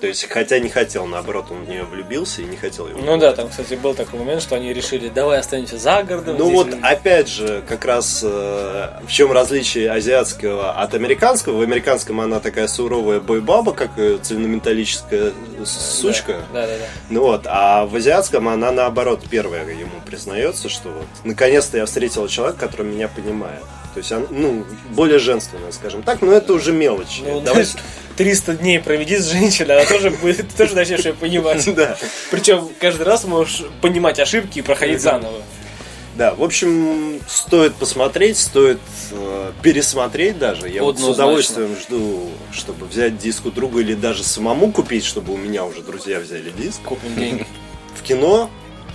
То 0.03 0.09
есть, 0.09 0.29
хотя 0.29 0.59
не 0.59 0.69
хотел, 0.69 1.07
наоборот, 1.07 1.47
он 1.53 1.65
в 1.65 1.69
нее 1.69 1.85
влюбился 1.85 2.43
и 2.43 2.45
не 2.45 2.57
хотел 2.57 2.89
ее. 2.89 2.97
Ну 2.97 3.17
да, 3.19 3.33
там, 3.35 3.51
кстати, 3.51 3.75
был 3.75 3.95
такой 3.95 4.19
момент, 4.19 4.43
что 4.43 4.57
они 4.57 4.73
решили, 4.73 5.09
давай 5.09 5.39
останемся 5.39 5.79
за 5.79 6.03
городом. 6.03 6.39
Ну 6.39 6.51
вот, 6.51 6.67
люди- 6.67 6.81
опять 6.83 7.29
же, 7.29 7.63
как 7.69 7.85
раз 7.85 8.21
э, 8.25 8.89
в 9.07 9.09
чем 9.13 9.31
различие 9.31 9.93
азиатского 9.93 10.73
от 10.73 10.95
американского. 10.95 11.59
В 11.59 11.63
американском 11.63 12.21
она 12.21 12.41
такая 12.41 12.67
суровая 12.67 13.21
бойбаба, 13.21 13.75
как 13.75 13.93
цельнометаллическая 14.23 15.31
сучка. 15.65 16.43
Да, 16.53 16.67
да, 16.67 16.79
да. 16.79 16.85
Ну 17.09 17.21
вот, 17.21 17.43
а 17.47 17.87
в 17.87 17.95
азиатском 17.95 18.49
она 18.49 18.73
наоборот 18.73 19.21
первая 19.31 19.65
ему 19.69 20.01
признается, 20.05 20.69
что 20.69 20.89
вот 20.89 21.07
наконец-то 21.23 21.77
я 21.77 21.87
встретила 21.87 22.29
человека, 22.29 22.59
который 22.59 22.87
меня 22.89 23.07
понимает. 23.07 23.63
То 23.95 23.99
есть, 23.99 24.13
ну, 24.31 24.65
более 24.91 25.19
женственная, 25.19 25.73
скажем 25.73 26.03
так, 26.03 26.23
но 26.23 26.33
это 26.33 26.55
уже 26.55 26.73
мелочь. 26.73 27.21
Ну, 27.25 27.41
Давай- 27.41 27.65
знаешь, 27.65 27.85
300 28.17 28.55
дней 28.55 28.81
проведи 28.81 29.19
с 29.19 29.27
женщиной, 29.31 29.77
она 29.77 29.85
тоже 29.85 30.11
будет, 30.11 30.49
ты 30.49 30.57
тоже 30.57 30.75
начнешь 30.75 31.05
ее 31.05 31.15
понимать. 31.15 31.63
Да. 31.75 31.97
Причем 32.31 32.69
каждый 32.81 33.03
раз 33.05 33.25
можешь 33.25 33.65
понимать 33.81 34.19
ошибки 34.19 34.59
и 34.59 34.63
проходить 34.63 35.01
заново. 35.01 35.43
Да, 36.15 36.35
в 36.35 36.43
общем, 36.43 37.21
стоит 37.27 37.75
посмотреть, 37.75 38.37
стоит 38.37 38.81
э, 39.13 39.53
пересмотреть 39.63 40.39
даже. 40.39 40.69
Я 40.69 40.83
вот 40.83 41.01
с 41.01 41.03
удовольствием 41.03 41.75
жду, 41.77 42.29
чтобы 42.53 42.85
взять 42.87 43.17
диск 43.17 43.47
у 43.47 43.51
друга 43.51 43.81
или 43.81 43.95
даже 43.95 44.23
самому 44.23 44.73
купить, 44.73 45.07
чтобы 45.07 45.33
у 45.33 45.39
меня 45.39 45.65
уже 45.65 45.81
друзья 45.81 46.21
взяли 46.21 46.51
диск. 46.51 46.83
Купим 46.83 47.15
деньги. 47.17 47.47
В 47.99 48.03
кино 48.03 48.51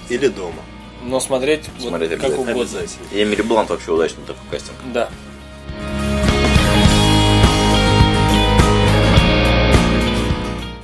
или 0.10 0.28
дома. 0.28 0.62
Но 1.04 1.20
смотреть, 1.20 1.66
вот 1.80 1.90
Смотреть 1.90 2.12
как 2.12 2.24
обязательно. 2.26 2.52
угодно. 2.52 2.80
И 3.12 3.24
Эмили 3.24 3.42
Блант 3.42 3.70
вообще 3.70 3.92
удачный 3.92 4.24
такой 4.26 4.42
кастинг. 4.52 4.76
Да. 4.94 5.10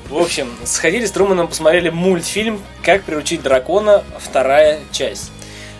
В 0.10 0.17
общем, 0.17 0.52
сходили 0.63 1.06
с 1.06 1.12
Труманом, 1.12 1.47
посмотрели 1.47 1.89
мультфильм 1.89 2.62
«Как 2.84 3.04
приручить 3.04 3.41
дракона. 3.41 4.04
Вторая 4.19 4.80
часть». 4.91 5.32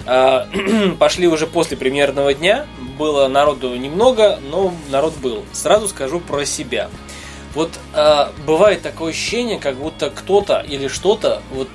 А, 0.06 0.48
Пошли 1.00 1.28
уже 1.28 1.46
после 1.46 1.78
премьерного 1.78 2.34
дня. 2.34 2.66
Было 2.98 3.28
народу 3.28 3.76
немного, 3.76 4.40
но 4.50 4.74
народ 4.90 5.14
был. 5.18 5.46
Сразу 5.54 5.88
скажу 5.88 6.20
про 6.20 6.46
себя. 6.46 6.90
Вот 7.54 7.70
а, 7.94 8.34
бывает 8.48 8.82
такое 8.82 9.12
ощущение, 9.12 9.60
как 9.60 9.76
будто 9.76 10.10
кто-то 10.10 10.66
или 10.68 10.88
что-то, 10.88 11.44
вот 11.52 11.70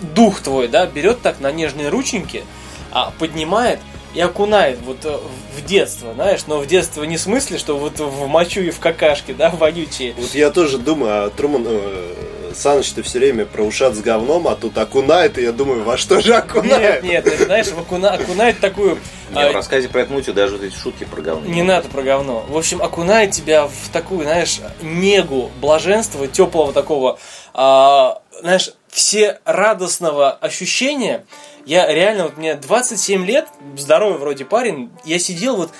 дух 0.00 0.40
твой, 0.40 0.68
да, 0.68 0.86
берет 0.86 1.22
так 1.22 1.40
на 1.40 1.52
нежные 1.52 1.88
рученьки, 1.88 2.44
а 2.90 3.12
поднимает 3.18 3.80
и 4.14 4.20
окунает 4.20 4.78
вот 4.84 5.04
э, 5.04 5.18
в 5.56 5.64
детство, 5.64 6.14
знаешь, 6.14 6.40
но 6.46 6.58
в 6.58 6.66
детство 6.66 7.04
не 7.04 7.16
в 7.16 7.20
смысле, 7.20 7.58
что 7.58 7.78
вот 7.78 8.00
в 8.00 8.26
мочу 8.26 8.60
и 8.60 8.70
в 8.70 8.80
какашки, 8.80 9.32
да, 9.32 9.50
вонючие. 9.50 10.14
Вот 10.18 10.34
я 10.34 10.50
тоже 10.50 10.78
думаю, 10.78 11.26
а 11.26 11.30
Труман, 11.30 11.64
э, 11.66 12.14
Саныч, 12.54 12.90
ты 12.90 13.02
все 13.02 13.20
время 13.20 13.46
про 13.46 13.62
ушат 13.62 13.94
с 13.94 14.00
говном, 14.00 14.48
а 14.48 14.56
тут 14.56 14.76
окунает, 14.78 15.38
и 15.38 15.42
я 15.42 15.52
думаю, 15.52 15.84
во 15.84 15.96
что 15.96 16.20
же 16.20 16.30
Нет, 16.32 16.44
окунает? 16.44 17.02
нет, 17.04 17.26
это, 17.26 17.44
знаешь, 17.44 17.66
окуна- 17.68 18.20
окунает 18.20 18.58
такую... 18.58 18.98
Не, 19.32 19.42
а, 19.42 19.52
в 19.52 19.54
рассказе 19.54 19.88
про 19.88 20.00
эту 20.00 20.12
мультик 20.12 20.34
даже 20.34 20.56
вот 20.56 20.64
эти 20.64 20.74
шутки 20.74 21.04
про 21.04 21.22
говно. 21.22 21.46
Не 21.46 21.62
надо 21.62 21.88
про 21.88 22.02
говно. 22.02 22.44
В 22.48 22.58
общем, 22.58 22.82
окунает 22.82 23.30
тебя 23.30 23.68
в 23.68 23.90
такую, 23.92 24.24
знаешь, 24.24 24.60
негу, 24.82 25.52
блаженства, 25.60 26.26
теплого 26.26 26.72
такого, 26.72 27.20
а, 27.54 28.20
знаешь, 28.40 28.72
все 28.90 29.40
радостного 29.44 30.30
ощущения. 30.32 31.24
Я 31.64 31.92
реально, 31.92 32.24
вот 32.24 32.36
мне 32.36 32.54
27 32.54 33.24
лет, 33.24 33.48
здоровый 33.76 34.18
вроде 34.18 34.44
парень, 34.44 34.90
я 35.04 35.18
сидел 35.18 35.56
вот 35.56 35.70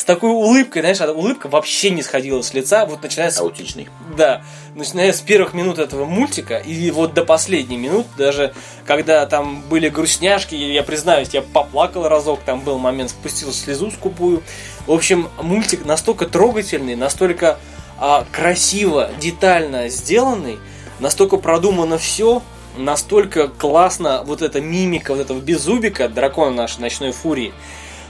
с 0.00 0.04
такой 0.04 0.30
улыбкой, 0.30 0.80
знаешь, 0.80 1.00
улыбка 1.14 1.48
вообще 1.48 1.90
не 1.90 2.02
сходила 2.02 2.40
с 2.40 2.54
лица, 2.54 2.86
вот 2.86 3.02
начиная 3.02 3.30
с 3.30 3.38
Аутичный. 3.38 3.90
да, 4.16 4.42
начиная 4.74 5.12
с 5.12 5.20
первых 5.20 5.52
минут 5.52 5.78
этого 5.78 6.06
мультика 6.06 6.56
и 6.56 6.90
вот 6.90 7.12
до 7.12 7.22
последней 7.22 7.76
минут, 7.76 8.06
даже 8.16 8.54
когда 8.86 9.26
там 9.26 9.60
были 9.68 9.90
грустняшки, 9.90 10.54
я 10.54 10.82
признаюсь, 10.82 11.28
я 11.32 11.42
поплакал 11.42 12.08
разок, 12.08 12.40
там 12.46 12.60
был 12.60 12.78
момент, 12.78 13.10
спустил 13.10 13.52
слезу 13.52 13.90
скупую. 13.90 14.42
В 14.86 14.92
общем, 14.92 15.28
мультик 15.42 15.84
настолько 15.84 16.24
трогательный, 16.24 16.96
настолько 16.96 17.58
а, 17.98 18.24
красиво, 18.32 19.10
детально 19.20 19.90
сделанный, 19.90 20.58
настолько 20.98 21.36
продумано 21.36 21.98
все, 21.98 22.42
настолько 22.76 23.48
классно 23.48 24.22
вот 24.24 24.42
эта 24.42 24.60
мимика 24.60 25.12
вот 25.12 25.20
этого 25.20 25.40
беззубика, 25.40 26.08
дракона 26.08 26.52
нашей 26.52 26.80
ночной 26.80 27.12
фурии, 27.12 27.52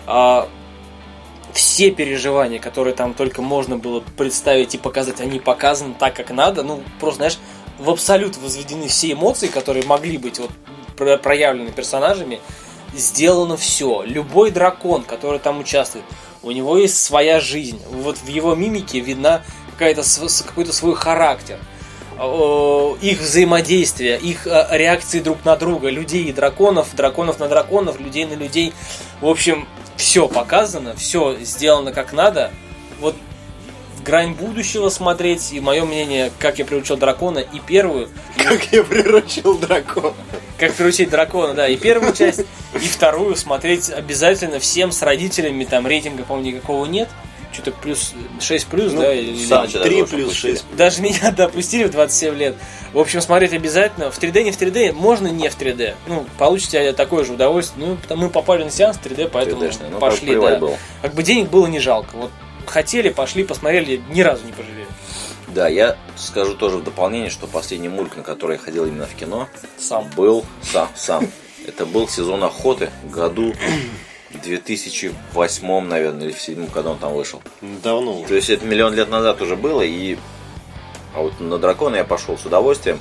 а, 0.07 0.49
все 1.53 1.91
переживания, 1.91 2.59
которые 2.59 2.95
там 2.95 3.15
только 3.15 3.43
можно 3.43 3.77
было 3.77 4.03
представить 4.17 4.75
и 4.75 4.79
показать, 4.79 5.21
они 5.21 5.41
показаны 5.41 5.95
так, 5.99 6.15
как 6.15 6.31
надо. 6.31 6.63
Ну, 6.63 6.83
просто, 6.99 7.17
знаешь, 7.17 7.39
в 7.79 7.91
абсолют 7.91 8.37
возведены 8.37 8.89
все 8.89 9.13
эмоции, 9.13 9.49
которые 9.49 9.85
могли 9.87 10.19
быть 10.19 10.39
вот 10.39 10.51
про- 10.97 11.17
проявлены 11.17 11.73
персонажами. 11.73 12.41
Сделано 12.95 13.57
все. 13.57 14.03
Любой 14.03 14.51
дракон, 14.51 15.03
который 15.03 15.39
там 15.39 15.61
участвует, 15.61 16.05
у 16.43 16.51
него 16.51 16.77
есть 16.77 16.99
своя 16.99 17.41
жизнь. 17.41 17.81
Вот 17.91 18.19
в 18.19 18.27
его 18.27 18.55
мимике 18.55 19.01
видна 19.01 19.43
какая-то 19.73 20.03
какой-то 20.47 20.73
свой 20.73 20.95
характер. 20.95 21.59
О, 22.21 22.99
Их 23.01 23.21
взаимодействие, 23.21 24.19
их 24.19 24.47
э, 24.47 24.67
реакции 24.73 25.21
друг 25.21 25.43
на 25.47 25.57
друга, 25.57 25.89
людей 25.89 26.25
и 26.25 26.33
драконов, 26.33 26.95
драконов 26.95 27.39
на 27.39 27.49
драконов, 27.49 27.99
людей 27.99 28.27
на 28.27 28.35
людей. 28.35 28.75
В 29.23 29.27
общем, 29.27 29.67
все 29.97 30.29
показано, 30.29 30.95
все 30.97 31.37
сделано 31.41 31.93
как 31.93 32.13
надо. 32.13 32.51
Вот 33.01 33.17
грань 34.05 34.35
будущего 34.35 34.91
смотреть, 34.91 35.53
и 35.53 35.61
мое 35.61 35.87
мнение, 35.87 36.31
как 36.39 36.59
я 36.59 36.67
приручил 36.67 36.99
дракона, 36.99 37.39
и 37.39 37.59
первую, 37.59 38.11
и 38.37 38.43
Как 38.43 38.71
я 38.71 38.85
приручил 38.85 39.57
дракона. 39.57 40.15
как 40.59 40.75
приручить 40.75 41.09
дракона, 41.09 41.55
да, 41.55 41.69
и 41.69 41.77
первую 41.77 42.15
часть, 42.15 42.41
и 42.75 42.87
вторую 42.87 43.35
смотреть 43.35 43.89
обязательно 43.89 44.59
всем 44.59 44.93
с 44.93 45.01
родителями, 45.01 45.65
там 45.65 45.87
рейтинга, 45.87 46.25
по-моему, 46.25 46.57
никакого 46.57 46.85
нет. 46.85 47.09
Что-то 47.53 47.73
плюс 47.73 48.13
6 48.41 48.67
плюс, 48.69 48.93
Ну, 48.93 49.01
да? 49.01 49.13
или- 49.13 49.45
Саныча 49.45 49.79
даже 49.79 49.85
3 49.91 50.03
уже 50.03 50.13
плюс 50.15 50.27
опустили. 50.29 50.53
6. 50.53 50.65
Даже 50.77 51.03
меня 51.03 51.31
допустили 51.37 51.85
в 51.85 51.91
27 51.91 52.35
лет. 52.37 52.55
В 52.93 52.99
общем, 52.99 53.21
смотреть 53.21 53.53
обязательно. 53.53 54.11
В 54.11 54.19
3D, 54.21 54.43
не 54.45 54.53
в 54.53 54.59
3D, 54.61 54.93
можно 54.93 55.29
не 55.29 55.49
в 55.49 55.59
3D. 55.59 55.95
Ну, 56.07 56.27
получите 56.39 56.93
такое 56.93 57.25
же 57.25 57.33
удовольствие. 57.33 57.87
Ну, 57.89 57.97
потому- 57.97 58.23
мы 58.23 58.31
попали 58.31 58.63
на 58.65 58.71
сеанс 58.71 58.99
3D, 59.03 59.29
поэтому 59.29 59.63
3D-шный, 59.65 59.91
ну, 59.91 59.99
пошли, 59.99 60.35
да. 60.35 60.57
было. 60.59 60.77
Как 61.03 61.15
бы 61.15 61.23
денег 61.23 61.51
было 61.51 61.67
не 61.67 61.81
жалко. 61.81 62.17
Вот 62.17 62.31
хотели, 62.67 63.09
пошли, 63.09 63.43
посмотрели, 63.45 64.01
ни 64.11 64.21
разу 64.21 64.45
не 64.47 64.53
пожалели. 64.53 64.87
Да, 65.49 65.67
я 65.67 65.97
скажу 66.17 66.55
тоже 66.55 66.77
в 66.77 66.85
дополнение, 66.85 67.31
что 67.31 67.49
последний 67.49 67.89
мульт, 67.89 68.17
на 68.17 68.23
который 68.23 68.53
я 68.57 68.63
ходил 68.63 68.87
именно 68.87 69.07
в 69.07 69.15
кино, 69.17 69.49
Сам. 69.77 70.09
был 70.17 70.45
сам, 70.63 70.89
сам. 70.95 71.27
Это 71.67 71.85
был 71.85 72.09
сезон 72.09 72.45
охоты 72.45 72.91
году 73.05 73.53
2008, 74.43 75.81
наверное, 75.87 76.27
или 76.29 76.33
в 76.33 76.41
седьмом, 76.41 76.69
когда 76.69 76.91
он 76.91 76.99
там 76.99 77.13
вышел. 77.15 77.43
Давно. 77.61 78.25
То 78.27 78.35
есть 78.35 78.51
это 78.51 78.65
миллион 78.65 78.95
лет 78.95 79.09
назад 79.11 79.41
уже 79.43 79.57
было, 79.57 79.83
и 79.83 80.17
а 81.15 81.23
вот 81.23 81.41
на 81.41 81.59
дракона 81.59 81.97
я 81.97 82.05
пошел 82.05 82.39
с 82.39 82.47
удовольствием. 82.47 83.01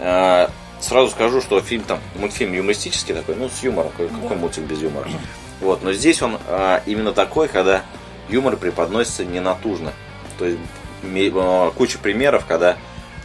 А, 0.00 0.50
Сразу 0.80 1.10
скажу, 1.10 1.40
что 1.40 1.60
фильм 1.60 1.82
там, 1.82 1.98
мультфильм 2.14 2.52
юмористический 2.52 3.12
такой, 3.12 3.34
ну, 3.34 3.48
с 3.48 3.64
юмором, 3.64 3.90
какой, 3.90 4.08
какой 4.08 4.36
мультик 4.36 4.62
без 4.62 4.80
юмора. 4.80 5.08
Вот, 5.60 5.82
но 5.82 5.92
здесь 5.92 6.22
он 6.22 6.38
а, 6.46 6.82
именно 6.86 7.12
такой, 7.12 7.48
когда 7.48 7.82
юмор 8.28 8.56
преподносится 8.56 9.24
ненатужно. 9.24 9.92
То 10.38 10.44
есть 10.44 10.58
ме- 11.02 11.32
а, 11.34 11.72
куча 11.72 11.98
примеров, 11.98 12.44
когда 12.46 12.76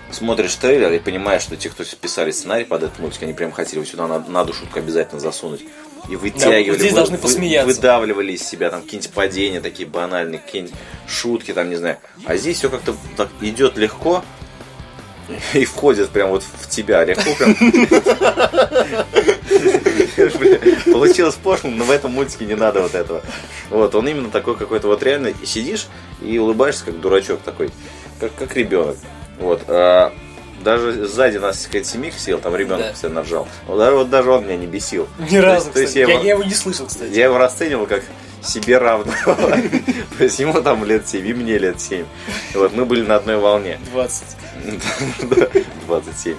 смотришь 0.10 0.56
трейлер 0.56 0.92
и 0.94 0.98
понимаешь, 1.00 1.44
что 1.44 1.56
те, 1.56 1.70
кто 1.70 1.84
писали 1.84 2.32
сценарий 2.32 2.66
под 2.66 2.84
этот 2.84 2.98
мультик, 2.98 3.22
они 3.22 3.34
прям 3.34 3.52
хотели 3.52 3.78
вот 3.80 3.88
сюда 3.88 4.08
надо, 4.08 4.32
надо 4.32 4.52
шутку 4.54 4.80
обязательно 4.80 5.20
засунуть. 5.22 5.62
И 6.10 6.16
вытягивали, 6.18 6.70
вот 6.70 6.80
здесь 6.80 6.92
вы- 6.92 6.98
должны 6.98 7.16
вы- 7.18 7.22
посмеяться. 7.22 7.68
выдавливали 7.74 8.34
из 8.34 8.44
себя 8.44 8.70
там 8.70 8.82
какие-нибудь 8.82 9.14
падения 9.14 9.62
такие 9.62 9.88
банальные, 9.88 10.40
какие-нибудь 10.40 10.76
шутки 11.08 11.54
там, 11.54 11.70
не 11.70 11.76
знаю. 11.76 11.98
А 12.26 12.36
здесь 12.36 12.58
все 12.58 12.70
как-то 12.70 12.96
так 13.16 13.30
идет 13.42 13.78
легко, 13.78 14.24
и 15.54 15.66
входит 15.66 16.10
прям 16.10 16.30
вот 16.30 16.44
в 16.44 16.70
тебя 16.70 17.04
легко 17.06 17.34
прям. 17.36 17.56
Получилось 20.94 21.36
пошло, 21.36 21.70
но 21.70 21.84
в 21.84 21.92
этом 21.92 22.12
мультике 22.12 22.46
не 22.46 22.56
надо 22.56 22.82
вот 22.82 22.96
этого. 22.96 23.22
Вот, 23.70 23.96
он 23.96 24.08
именно 24.08 24.30
такой 24.30 24.56
какой-то 24.56 24.88
вот 24.88 25.04
реально 25.04 25.34
сидишь 25.46 25.88
и 26.22 26.38
улыбаешься 26.38 26.86
как 26.86 27.00
дурачок 27.00 27.42
такой, 27.42 27.72
как, 28.20 28.34
как 28.36 28.56
ребенок. 28.56 28.98
Вот. 29.40 29.62
а 29.68 30.14
даже 30.64 31.06
сзади 31.08 31.38
нас 31.38 31.66
какая-то 31.66 31.88
семейка 31.88 32.18
сидела, 32.18 32.42
там 32.42 32.56
ребенок 32.56 32.86
Да. 32.86 32.92
постоянно 32.92 33.22
ржал. 33.22 33.48
Вот 33.68 33.78
даже, 33.78 33.96
вот 33.98 34.10
даже 34.10 34.32
он 34.32 34.46
меня 34.46 34.56
не 34.58 34.68
бесил. 34.68 35.08
Ни 35.32 35.38
разу, 35.38 35.72
то 35.72 35.80
есть 35.82 35.96
я 35.96 36.08
Я, 36.08 36.14
его- 36.14 36.24
я 36.24 36.30
его 36.32 36.44
не 36.44 36.54
слышал, 36.54 36.88
кстати. 36.88 37.12
Я 37.12 37.26
его 37.26 37.38
расценивал 37.38 37.86
как 37.86 38.04
себе 38.42 38.78
равного. 38.78 39.14
То 40.18 40.24
есть 40.24 40.38
ему 40.40 40.62
там 40.62 40.84
лет 40.84 41.08
7, 41.08 41.26
и 41.26 41.34
мне 41.34 41.58
лет 41.58 41.80
7. 41.80 42.06
Вот, 42.56 42.74
мы 42.74 42.84
были 42.86 43.02
на 43.02 43.16
одной 43.16 43.38
волне. 43.38 43.80
20. 43.92 44.24
Да, 45.24 45.48
27. 45.88 46.36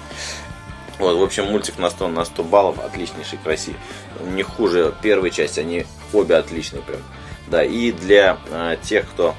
Вот, 0.99 1.17
в 1.17 1.23
общем, 1.23 1.45
мультик 1.45 1.77
на 1.77 1.89
100 1.89 2.07
на 2.07 2.23
100 2.25 2.43
баллов, 2.43 2.79
отличнейший, 2.79 3.37
красивый. 3.43 3.79
Не 4.23 4.43
хуже 4.43 4.93
первой 5.01 5.29
части, 5.31 5.59
они 5.59 5.85
обе 6.13 6.35
отличные 6.35 6.81
прям. 6.83 7.01
Да, 7.47 7.63
и 7.63 7.91
для 7.91 8.37
э, 8.51 8.77
тех, 8.81 9.05
кто... 9.09 9.35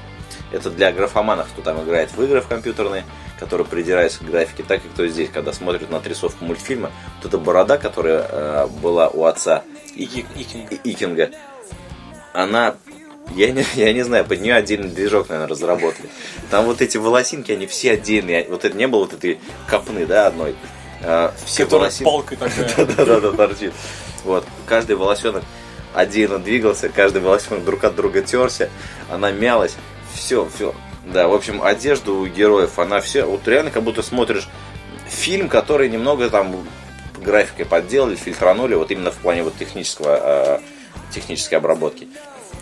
Это 0.51 0.69
для 0.69 0.91
графоманов, 0.91 1.47
кто 1.47 1.61
там 1.61 1.83
играет 1.83 2.11
в 2.15 2.21
игры 2.23 2.41
в 2.41 2.47
компьютерные, 2.47 3.03
которые 3.39 3.65
придираются 3.67 4.19
к 4.19 4.23
графике, 4.23 4.63
так 4.67 4.83
и 4.85 4.89
кто 4.89 5.07
здесь, 5.07 5.29
когда 5.33 5.53
смотрит 5.53 5.89
на 5.89 5.97
отрисовку 5.97 6.43
мультфильма, 6.45 6.91
вот 7.17 7.27
эта 7.27 7.37
борода, 7.37 7.77
которая 7.77 8.25
э, 8.29 8.67
была 8.81 9.07
у 9.09 9.25
отца 9.25 9.63
Ики- 9.95 10.25
Икинг. 10.35 10.71
И- 10.71 10.91
Икинга, 10.91 11.31
она 12.33 12.75
я 13.35 13.51
не, 13.51 13.65
я 13.75 13.91
не 13.93 14.03
знаю, 14.03 14.23
под 14.25 14.39
нее 14.41 14.55
отдельный 14.55 14.89
движок, 14.89 15.27
наверное, 15.29 15.49
разработали. 15.49 16.09
Там 16.49 16.65
вот 16.65 16.81
эти 16.81 16.97
волосинки, 16.97 17.51
они 17.51 17.67
все 17.67 17.91
отдельные. 17.91 18.47
Вот 18.49 18.63
это 18.63 18.75
не 18.77 18.87
было 18.87 19.01
вот 19.01 19.13
этой 19.13 19.39
копны, 19.69 20.05
да, 20.05 20.27
одной. 20.27 20.55
А, 21.03 21.33
все 21.45 21.65
Которая 21.65 21.89
волосинки. 21.89 22.03
палкой 22.05 22.37
такая. 22.37 22.85
Да-да-да, 22.95 23.31
торчит. 23.33 23.73
Вот. 24.23 24.45
Каждый 24.65 24.95
волосенок 24.95 25.43
отдельно 25.93 26.39
двигался, 26.39 26.87
каждый 26.89 27.21
волосенок 27.21 27.65
друг 27.65 27.83
от 27.83 27.95
друга 27.95 28.21
терся, 28.21 28.69
она 29.11 29.31
мялась. 29.31 29.75
Все, 30.13 30.47
все. 30.55 30.73
Да, 31.13 31.27
в 31.27 31.33
общем, 31.33 31.61
одежда 31.63 32.11
у 32.11 32.25
героев, 32.27 32.77
она 32.79 32.99
все, 33.01 33.23
вот 33.25 33.47
реально 33.47 33.71
как 33.71 33.83
будто 33.83 34.01
смотришь 34.01 34.47
фильм, 35.09 35.47
который 35.49 35.89
немного 35.89 36.29
там 36.29 36.67
графикой 37.23 37.65
подделали, 37.65 38.15
фильтранули, 38.15 38.75
вот 38.75 38.91
именно 38.91 39.11
в 39.11 39.15
плане 39.15 39.43
вот 39.43 39.57
технического, 39.57 40.19
э, 40.21 40.59
технической 41.13 41.57
обработки. 41.57 42.07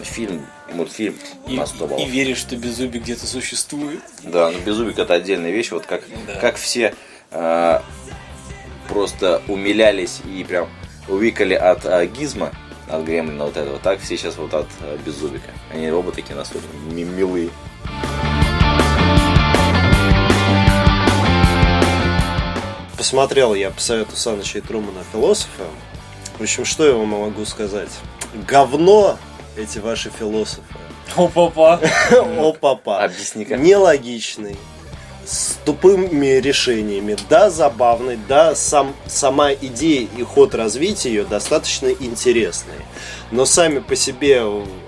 Фильм, 0.02 0.46
мультфильм 0.74 1.16
И, 1.48 1.56
на 1.58 1.66
100 1.66 1.88
баллов. 1.88 2.06
и 2.06 2.10
веришь, 2.10 2.38
что 2.38 2.56
Беззубик 2.58 3.02
где-то 3.04 3.26
существует. 3.26 4.02
Да, 4.24 4.52
но 4.52 4.60
Беззубик 4.60 5.00
это 5.00 5.14
отдельная 5.14 5.52
вещь, 5.52 5.72
вот 5.72 5.86
как, 5.86 6.04
Да. 6.28 6.36
как 6.36 6.58
все 6.58 6.94
э, 7.32 7.80
просто 8.90 9.42
умилялись 9.48 10.22
и 10.26 10.44
прям 10.44 10.70
увикали 11.08 11.54
от 11.54 11.86
э, 11.86 12.06
Гизма, 12.08 12.52
от 12.90 13.04
Гремлина 13.04 13.46
вот 13.46 13.58
этого, 13.58 13.80
так 13.80 14.00
все 14.02 14.18
сейчас 14.18 14.36
вот 14.38 14.54
от 14.54 14.68
э, 14.82 14.98
Беззубика. 15.06 15.50
Они 15.74 15.90
оба 15.90 16.12
такие 16.12 16.36
настолько 16.36 16.68
ми- 16.92 17.04
милые. 17.04 17.50
Посмотрел 23.06 23.54
я 23.54 23.70
по 23.70 23.80
совету 23.80 24.16
Саныча 24.16 24.58
и 24.58 24.62
Трумана 24.62 25.04
«Философа». 25.12 25.66
В 26.40 26.42
общем, 26.42 26.66
что 26.66 26.88
я 26.88 26.94
вам 26.94 27.10
могу 27.10 27.46
сказать? 27.46 27.92
Говно 28.48 29.20
эти 29.56 29.78
ваши 29.78 30.10
философы. 30.10 30.64
О, 31.16 31.28
папа. 31.28 31.80
О, 32.12 32.52
папа. 32.54 33.04
Объясни 33.04 33.46
как. 33.46 33.60
Нелогичный, 33.60 34.58
с 35.24 35.56
тупыми 35.64 36.40
решениями. 36.40 37.16
Да, 37.30 37.52
забавный, 37.52 38.18
да, 38.28 38.56
сам, 38.56 38.96
сама 39.06 39.54
идея 39.54 40.08
и 40.18 40.24
ход 40.24 40.56
развития 40.56 41.10
ее 41.10 41.26
достаточно 41.26 41.90
интересные. 41.90 42.80
Но 43.30 43.46
сами 43.46 43.82
по 43.82 43.96
себе 43.96 44.42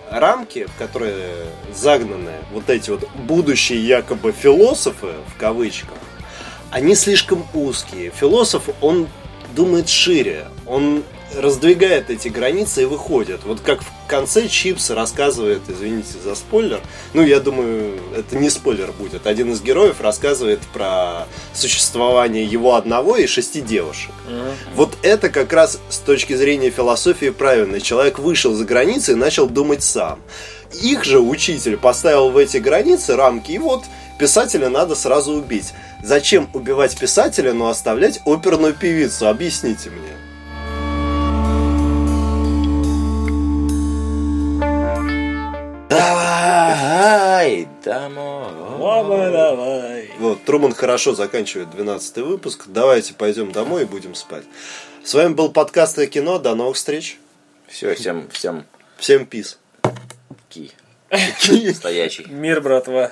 рамки, 0.10 0.66
в 0.66 0.76
которые 0.80 1.46
загнаны 1.72 2.32
вот 2.52 2.72
эти 2.72 2.90
вот 2.90 3.08
будущие 3.14 3.86
якобы 3.86 4.32
философы, 4.32 5.14
в 5.36 5.40
кавычках, 5.40 6.00
они 6.72 6.96
слишком 6.96 7.46
узкие. 7.54 8.12
Философ, 8.12 8.70
он 8.82 9.08
думает 9.56 9.90
шире, 9.90 10.48
он 10.66 11.04
раздвигает 11.36 12.10
эти 12.10 12.30
границы 12.30 12.84
и 12.84 12.86
выходит. 12.86 13.42
Вот 13.44 13.60
как 13.60 13.82
в 13.82 13.88
конце 14.08 14.48
Чипс 14.48 14.90
рассказывает, 14.90 15.62
извините 15.68 16.14
за 16.24 16.36
спойлер, 16.36 16.80
ну, 17.14 17.22
я 17.22 17.40
думаю, 17.40 18.00
это 18.16 18.38
не 18.38 18.50
спойлер 18.50 18.92
будет. 18.94 19.28
Один 19.28 19.52
из 19.52 19.62
героев 19.62 20.00
рассказывает 20.00 20.62
про 20.74 21.28
существование 21.54 22.46
его 22.46 22.76
одного 22.76 23.18
и 23.18 23.28
шести 23.28 23.62
девушек. 23.62 24.12
Вот 24.76 24.98
это 25.02 25.30
как 25.30 25.52
раз 25.52 25.80
с 25.90 25.98
точки 25.98 26.34
зрения 26.34 26.70
философии 26.70 27.30
правильно. 27.30 27.82
Человек 27.82 28.20
вышел 28.20 28.54
за 28.54 28.64
границы 28.64 29.12
и 29.14 29.16
начал 29.16 29.48
думать 29.48 29.84
сам. 29.84 30.20
Их 30.74 31.04
же 31.04 31.20
учитель 31.20 31.78
поставил 31.78 32.30
в 32.30 32.38
эти 32.38 32.58
границы 32.58 33.16
рамки, 33.16 33.52
и 33.52 33.58
вот 33.58 33.86
писателя 34.20 34.70
надо 34.70 34.96
сразу 34.96 35.34
убить. 35.34 35.74
Зачем 36.04 36.50
убивать 36.54 36.98
писателя, 36.98 37.54
но 37.54 37.70
оставлять 37.70 38.22
оперную 38.26 38.74
певицу? 38.74 39.28
Объясните 39.28 39.90
мне. 39.90 40.10
Давай, 45.90 47.68
домой. 47.84 48.52
Мама, 48.80 49.32
давай. 49.32 50.12
Вот, 50.20 50.44
Труман 50.44 50.74
хорошо 50.74 51.16
заканчивает 51.16 51.70
12 51.72 52.18
выпуск. 52.18 52.66
Давайте 52.68 53.14
пойдем 53.14 53.52
домой 53.52 53.84
и 53.84 53.86
будем 53.86 54.16
спать. 54.16 54.44
С 55.04 55.14
вами 55.14 55.34
был 55.34 55.50
подкаст 55.50 55.98
о 56.00 56.08
кино. 56.08 56.38
До 56.38 56.54
новых 56.56 56.76
встреч. 56.76 57.18
Все, 57.68 57.96
всем, 57.96 58.30
всем 58.30 58.66
Всем 58.98 59.26
пис. 59.26 59.60
Ки. 61.42 61.74
Стоячий. 61.74 62.28
Мир, 62.30 62.62
братва. 62.62 63.12